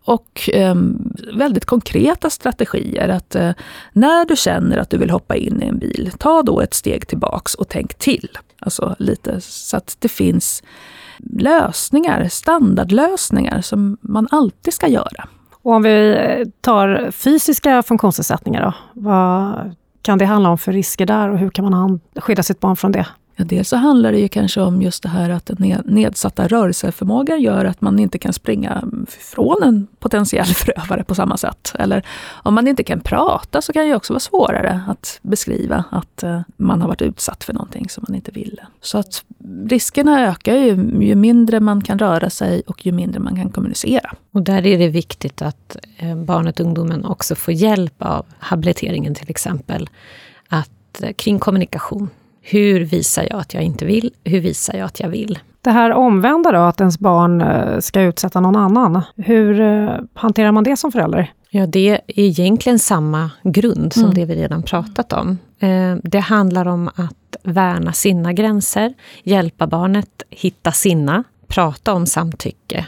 Och 0.05 0.49
eh, 0.53 0.75
väldigt 1.33 1.65
konkreta 1.65 2.29
strategier. 2.29 3.09
Att 3.09 3.35
eh, 3.35 3.51
när 3.93 4.25
du 4.25 4.35
känner 4.35 4.77
att 4.77 4.89
du 4.89 4.97
vill 4.97 5.09
hoppa 5.09 5.35
in 5.35 5.61
i 5.61 5.65
en 5.65 5.79
bil, 5.79 6.11
ta 6.17 6.43
då 6.43 6.61
ett 6.61 6.73
steg 6.73 7.07
tillbaks 7.07 7.55
och 7.55 7.69
tänk 7.69 7.93
till. 7.93 8.29
Alltså 8.59 8.95
lite 8.99 9.41
så 9.41 9.77
att 9.77 9.97
det 9.99 10.09
finns 10.09 10.63
lösningar, 11.17 12.27
standardlösningar 12.27 13.61
som 13.61 13.97
man 14.01 14.27
alltid 14.31 14.73
ska 14.73 14.87
göra. 14.87 15.27
Och 15.51 15.71
om 15.71 15.83
vi 15.83 16.15
eh, 16.15 16.47
tar 16.61 17.11
fysiska 17.11 17.83
funktionsnedsättningar 17.83 18.61
då, 18.61 18.73
vad 18.93 19.75
kan 20.01 20.17
det 20.17 20.25
handla 20.25 20.49
om 20.49 20.57
för 20.57 20.71
risker 20.71 21.05
där 21.05 21.29
och 21.29 21.37
hur 21.37 21.49
kan 21.49 21.69
man 21.69 21.99
skydda 22.15 22.43
sitt 22.43 22.59
barn 22.59 22.75
från 22.75 22.91
det? 22.91 23.07
Ja, 23.35 23.43
dels 23.43 23.69
så 23.69 23.75
handlar 23.75 24.11
det 24.11 24.19
ju 24.19 24.27
kanske 24.27 24.61
om 24.61 24.81
just 24.81 25.03
det 25.03 25.09
här 25.09 25.29
att 25.29 25.45
den 25.45 25.81
nedsatta 25.85 26.47
rörelseförmågan 26.47 27.41
gör 27.41 27.65
att 27.65 27.81
man 27.81 27.99
inte 27.99 28.17
kan 28.17 28.33
springa 28.33 28.83
från 29.07 29.63
en 29.63 29.87
potentiell 29.99 30.45
förövare 30.55 31.03
på 31.03 31.15
samma 31.15 31.37
sätt. 31.37 31.75
Eller 31.79 32.05
om 32.43 32.53
man 32.53 32.67
inte 32.67 32.83
kan 32.83 32.99
prata 32.99 33.61
så 33.61 33.73
kan 33.73 33.85
det 33.85 33.95
också 33.95 34.13
vara 34.13 34.19
svårare 34.19 34.81
att 34.87 35.19
beskriva 35.21 35.83
att 35.89 36.23
eh, 36.23 36.41
man 36.57 36.81
har 36.81 36.87
varit 36.87 37.01
utsatt 37.01 37.43
för 37.43 37.53
någonting 37.53 37.89
som 37.89 38.05
man 38.07 38.15
inte 38.15 38.31
ville. 38.31 38.67
Så 38.81 38.97
att 38.97 39.23
riskerna 39.65 40.27
ökar 40.27 40.55
ju, 40.55 40.69
ju 41.01 41.15
mindre 41.15 41.59
man 41.59 41.81
kan 41.81 41.99
röra 41.99 42.29
sig 42.29 42.61
och 42.67 42.85
ju 42.85 42.91
mindre 42.91 43.19
man 43.19 43.35
kan 43.35 43.49
kommunicera. 43.49 44.15
Och 44.31 44.41
där 44.41 44.65
är 44.65 44.77
det 44.77 44.87
viktigt 44.87 45.41
att 45.41 45.77
eh, 45.97 46.15
barnet 46.15 46.59
och 46.59 46.65
ungdomen 46.65 47.05
också 47.05 47.35
får 47.35 47.53
hjälp 47.53 47.95
av 47.97 48.25
habiliteringen 48.39 49.15
till 49.15 49.29
exempel. 49.29 49.89
Att, 50.47 51.01
eh, 51.01 51.13
kring 51.13 51.39
kommunikation 51.39 52.09
hur 52.45 52.79
visar 52.79 53.27
jag 53.29 53.39
att 53.39 53.53
jag 53.53 53.63
inte 53.63 53.85
vill? 53.85 54.13
Hur 54.23 54.39
visar 54.39 54.77
jag 54.77 54.85
att 54.85 54.99
jag 54.99 55.09
vill? 55.09 55.39
Det 55.61 55.71
här 55.71 55.91
omvända 55.93 56.51
då, 56.51 56.57
att 56.57 56.79
ens 56.79 56.99
barn 56.99 57.41
eh, 57.41 57.79
ska 57.79 58.01
utsätta 58.01 58.39
någon 58.39 58.55
annan. 58.55 59.01
Hur 59.15 59.61
eh, 59.61 59.95
hanterar 60.13 60.51
man 60.51 60.63
det 60.63 60.77
som 60.77 60.91
förälder? 60.91 61.31
Ja, 61.49 61.65
det 61.67 61.89
är 61.89 62.01
egentligen 62.07 62.79
samma 62.79 63.31
grund 63.43 63.93
som 63.93 64.03
mm. 64.03 64.15
det 64.15 64.25
vi 64.25 64.35
redan 64.35 64.63
pratat 64.63 65.13
om. 65.13 65.37
Eh, 65.59 65.95
det 66.03 66.19
handlar 66.19 66.67
om 66.67 66.87
att 66.95 67.35
värna 67.43 67.93
sina 67.93 68.33
gränser, 68.33 68.93
hjälpa 69.23 69.67
barnet 69.67 70.23
hitta 70.29 70.71
sina, 70.71 71.23
prata 71.47 71.93
om 71.93 72.05
samtycke. 72.05 72.85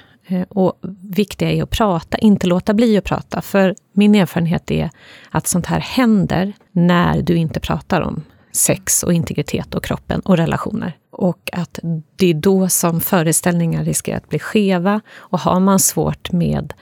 Och 0.50 0.80
viktiga 1.02 1.52
är 1.52 1.63
att 1.63 1.70
prata, 1.70 2.18
inte 2.18 2.48
låta 2.48 2.74
bli 2.74 2.98
att 2.98 3.04
prata. 3.04 3.41
För 3.41 3.76
min 3.94 4.15
erfarenhet 4.15 4.72
är 4.72 4.89
att 5.30 5.48
sånt 5.48 5.65
här 5.65 5.80
händer 5.80 6.54
när 6.72 7.22
du 7.22 7.36
inte 7.36 7.60
pratar 7.60 8.02
om 8.02 8.24
sex 8.56 9.04
och 9.04 9.13
integritet 9.13 9.76
och 9.76 9.84
kroppen 9.84 10.20
och 10.20 10.38
relationer. 10.38 10.98
Och 11.12 11.50
att 11.54 11.80
det 12.15 12.30
är 12.30 12.34
då 12.34 12.70
som 12.70 13.02
föreställningar 13.02 13.84
riskerar 13.84 14.18
att 14.18 14.30
bli 14.30 14.39
skeva. 14.39 15.02
Och 15.18 15.39
har 15.39 15.60
man 15.60 15.80
svårt 15.80 16.32
med 16.32 16.74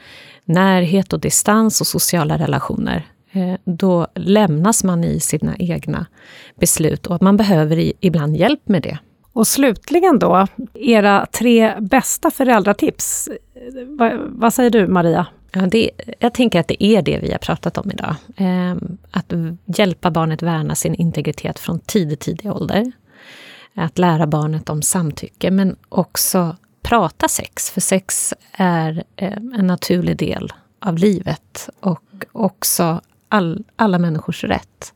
närhet 0.46 1.14
och 1.14 1.20
distans 1.20 1.82
och 1.82 1.88
sociala 1.88 2.38
relationer, 2.38 3.08
eh, 3.32 3.54
då 3.66 4.08
lämnas 4.16 4.84
man 4.84 5.04
i 5.04 5.20
sina 5.20 5.56
egna 5.60 6.06
beslut 6.60 7.08
och 7.08 7.22
man 7.22 7.38
behöver 7.38 7.94
ibland 8.00 8.38
hjälp 8.38 8.68
med 8.68 8.82
det. 8.82 8.98
Och 9.34 9.48
slutligen 9.48 10.20
då, 10.20 10.48
era 10.74 11.26
tre 11.26 11.74
bästa 11.80 12.32
föräldratips. 12.32 13.28
Eh, 13.28 13.88
Va, 13.88 14.12
vad 14.28 14.54
säger 14.54 14.70
du 14.70 14.88
Maria? 14.88 15.28
Ja, 15.56 15.62
det, 15.62 15.92
jag 16.20 16.34
tänker 16.34 16.60
att 16.60 16.68
det 16.68 16.84
är 16.84 17.02
det 17.02 17.20
vi 17.20 17.32
har 17.32 17.38
pratat 17.38 17.78
om 17.78 17.92
idag. 17.92 18.16
Eh, 18.36 18.76
att 19.12 19.34
hjälpa 19.66 20.12
barnet 20.12 20.42
värna 20.42 20.76
sin 20.76 20.96
integritet 20.96 21.60
från 21.60 21.80
tidig, 21.80 22.20
tidig 22.20 22.52
ålder. 22.52 22.92
Att 23.76 23.98
lära 23.98 24.28
barnet 24.28 24.70
om 24.70 24.82
samtycke, 24.82 25.52
men 25.52 25.76
också 25.90 26.56
prata 26.82 27.28
sex. 27.28 27.72
För 27.72 27.82
sex 27.82 28.34
är 28.52 29.04
eh, 29.16 29.34
en 29.34 29.68
naturlig 29.68 30.18
del 30.18 30.54
av 30.80 30.98
livet 30.98 31.70
och 31.80 32.26
också 32.32 33.02
all, 33.30 33.64
alla 33.76 34.00
människors 34.00 34.44
rätt. 34.44 34.94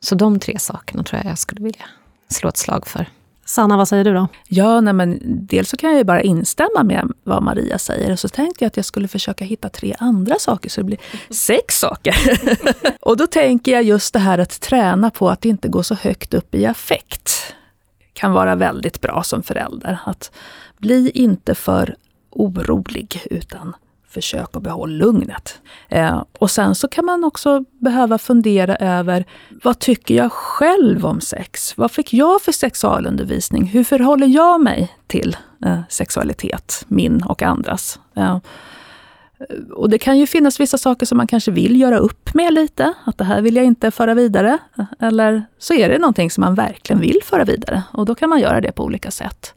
Så 0.00 0.14
de 0.14 0.40
tre 0.40 0.58
sakerna 0.58 1.02
tror 1.02 1.22
jag 1.22 1.30
jag 1.30 1.38
skulle 1.38 1.62
vilja 1.62 1.84
slå 2.28 2.48
ett 2.48 2.56
slag 2.56 2.86
för. 2.86 3.06
Sanna, 3.48 3.76
vad 3.76 3.88
säger 3.88 4.04
du 4.04 4.14
då? 4.14 4.28
Ja, 4.48 4.80
nej 4.80 4.92
men 4.92 5.18
dels 5.22 5.68
så 5.68 5.76
kan 5.76 5.90
jag 5.90 5.98
ju 5.98 6.04
bara 6.04 6.22
instämma 6.22 6.82
med 6.82 7.12
vad 7.24 7.42
Maria 7.42 7.78
säger. 7.78 8.12
Och 8.12 8.18
så 8.18 8.28
tänkte 8.28 8.64
jag 8.64 8.66
att 8.66 8.76
jag 8.76 8.86
skulle 8.86 9.08
försöka 9.08 9.44
hitta 9.44 9.68
tre 9.68 9.94
andra 9.98 10.38
saker, 10.38 10.70
så 10.70 10.80
det 10.80 10.84
blir 10.84 10.98
sex 11.30 11.78
saker. 11.78 12.16
och 13.00 13.16
då 13.16 13.26
tänker 13.26 13.72
jag 13.72 13.82
just 13.82 14.12
det 14.12 14.18
här 14.18 14.38
att 14.38 14.60
träna 14.60 15.10
på 15.10 15.30
att 15.30 15.44
inte 15.44 15.68
gå 15.68 15.82
så 15.82 15.94
högt 15.94 16.34
upp 16.34 16.54
i 16.54 16.66
affekt. 16.66 17.54
kan 18.12 18.32
vara 18.32 18.54
väldigt 18.54 19.00
bra 19.00 19.22
som 19.22 19.42
förälder. 19.42 19.98
Att 20.04 20.32
bli 20.78 21.10
inte 21.14 21.54
för 21.54 21.96
orolig, 22.30 23.22
utan 23.30 23.76
försök 24.08 24.56
att 24.56 24.62
behålla 24.62 24.92
lugnet. 24.92 25.60
Eh, 25.88 26.24
och 26.38 26.50
sen 26.50 26.74
så 26.74 26.88
kan 26.88 27.04
man 27.04 27.24
också 27.24 27.64
behöva 27.70 28.18
fundera 28.18 28.76
över 28.76 29.24
vad 29.62 29.78
tycker 29.78 30.14
jag 30.14 30.32
själv 30.32 31.06
om 31.06 31.20
sex? 31.20 31.76
Vad 31.76 31.90
fick 31.90 32.12
jag 32.12 32.42
för 32.42 32.52
sexualundervisning? 32.52 33.66
Hur 33.66 33.84
förhåller 33.84 34.26
jag 34.26 34.60
mig 34.60 34.96
till 35.06 35.36
eh, 35.64 35.80
sexualitet, 35.88 36.84
min 36.88 37.22
och 37.22 37.42
andras? 37.42 38.00
Eh, 38.16 38.38
och 39.72 39.90
det 39.90 39.98
kan 39.98 40.18
ju 40.18 40.26
finnas 40.26 40.60
vissa 40.60 40.78
saker 40.78 41.06
som 41.06 41.18
man 41.18 41.26
kanske 41.26 41.50
vill 41.50 41.80
göra 41.80 41.98
upp 41.98 42.34
med 42.34 42.54
lite, 42.54 42.94
att 43.04 43.18
det 43.18 43.24
här 43.24 43.42
vill 43.42 43.56
jag 43.56 43.64
inte 43.64 43.90
föra 43.90 44.14
vidare. 44.14 44.58
Eller 45.00 45.44
så 45.58 45.74
är 45.74 45.88
det 45.88 45.98
någonting 45.98 46.30
som 46.30 46.40
man 46.40 46.54
verkligen 46.54 47.00
vill 47.00 47.20
föra 47.24 47.44
vidare 47.44 47.82
och 47.92 48.06
då 48.06 48.14
kan 48.14 48.28
man 48.28 48.40
göra 48.40 48.60
det 48.60 48.72
på 48.72 48.84
olika 48.84 49.10
sätt. 49.10 49.54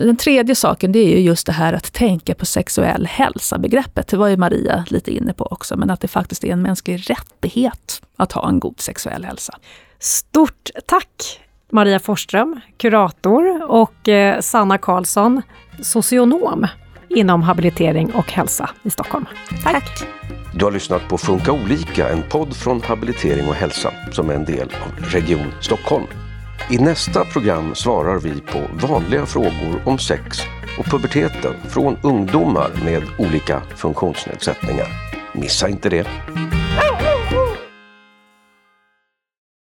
Den 0.00 0.16
tredje 0.16 0.54
saken 0.54 0.92
det 0.92 0.98
är 0.98 1.08
ju 1.08 1.20
just 1.20 1.46
det 1.46 1.52
här 1.52 1.72
att 1.72 1.92
tänka 1.92 2.34
på 2.34 2.46
sexuell 2.46 3.06
hälsa-begreppet. 3.06 4.08
Det 4.08 4.16
var 4.16 4.28
ju 4.28 4.36
Maria 4.36 4.84
lite 4.88 5.14
inne 5.14 5.32
på 5.32 5.44
också, 5.44 5.76
men 5.76 5.90
att 5.90 6.00
det 6.00 6.08
faktiskt 6.08 6.44
är 6.44 6.52
en 6.52 6.62
mänsklig 6.62 7.10
rättighet 7.10 8.02
att 8.16 8.32
ha 8.32 8.48
en 8.48 8.60
god 8.60 8.80
sexuell 8.80 9.24
hälsa. 9.24 9.58
Stort 9.98 10.70
tack 10.86 11.40
Maria 11.72 11.98
Forsström, 11.98 12.60
kurator 12.76 13.70
och 13.70 14.08
eh, 14.08 14.40
Sanna 14.40 14.78
Karlsson, 14.78 15.42
socionom 15.82 16.66
inom 17.08 17.42
habilitering 17.42 18.12
och 18.14 18.32
hälsa 18.32 18.70
i 18.82 18.90
Stockholm. 18.90 19.26
Tack. 19.62 19.72
tack. 19.72 20.08
Du 20.54 20.64
har 20.64 20.72
lyssnat 20.72 21.08
på 21.08 21.18
Funka 21.18 21.52
olika, 21.52 22.08
en 22.08 22.22
podd 22.22 22.56
från 22.56 22.82
Habilitering 22.82 23.48
och 23.48 23.54
hälsa 23.54 23.92
som 24.12 24.30
är 24.30 24.34
en 24.34 24.44
del 24.44 24.68
av 24.68 25.04
Region 25.04 25.52
Stockholm. 25.60 26.06
I 26.70 26.78
nästa 26.78 27.24
program 27.24 27.74
svarar 27.74 28.18
vi 28.18 28.40
på 28.40 28.88
vanliga 28.88 29.26
frågor 29.26 29.82
om 29.84 29.98
sex 29.98 30.38
och 30.78 30.84
puberteten 30.84 31.54
från 31.68 31.96
ungdomar 32.02 32.70
med 32.84 33.02
olika 33.18 33.62
funktionsnedsättningar. 33.76 34.88
Missa 35.34 35.68
inte 35.68 35.88
det! 35.88 36.06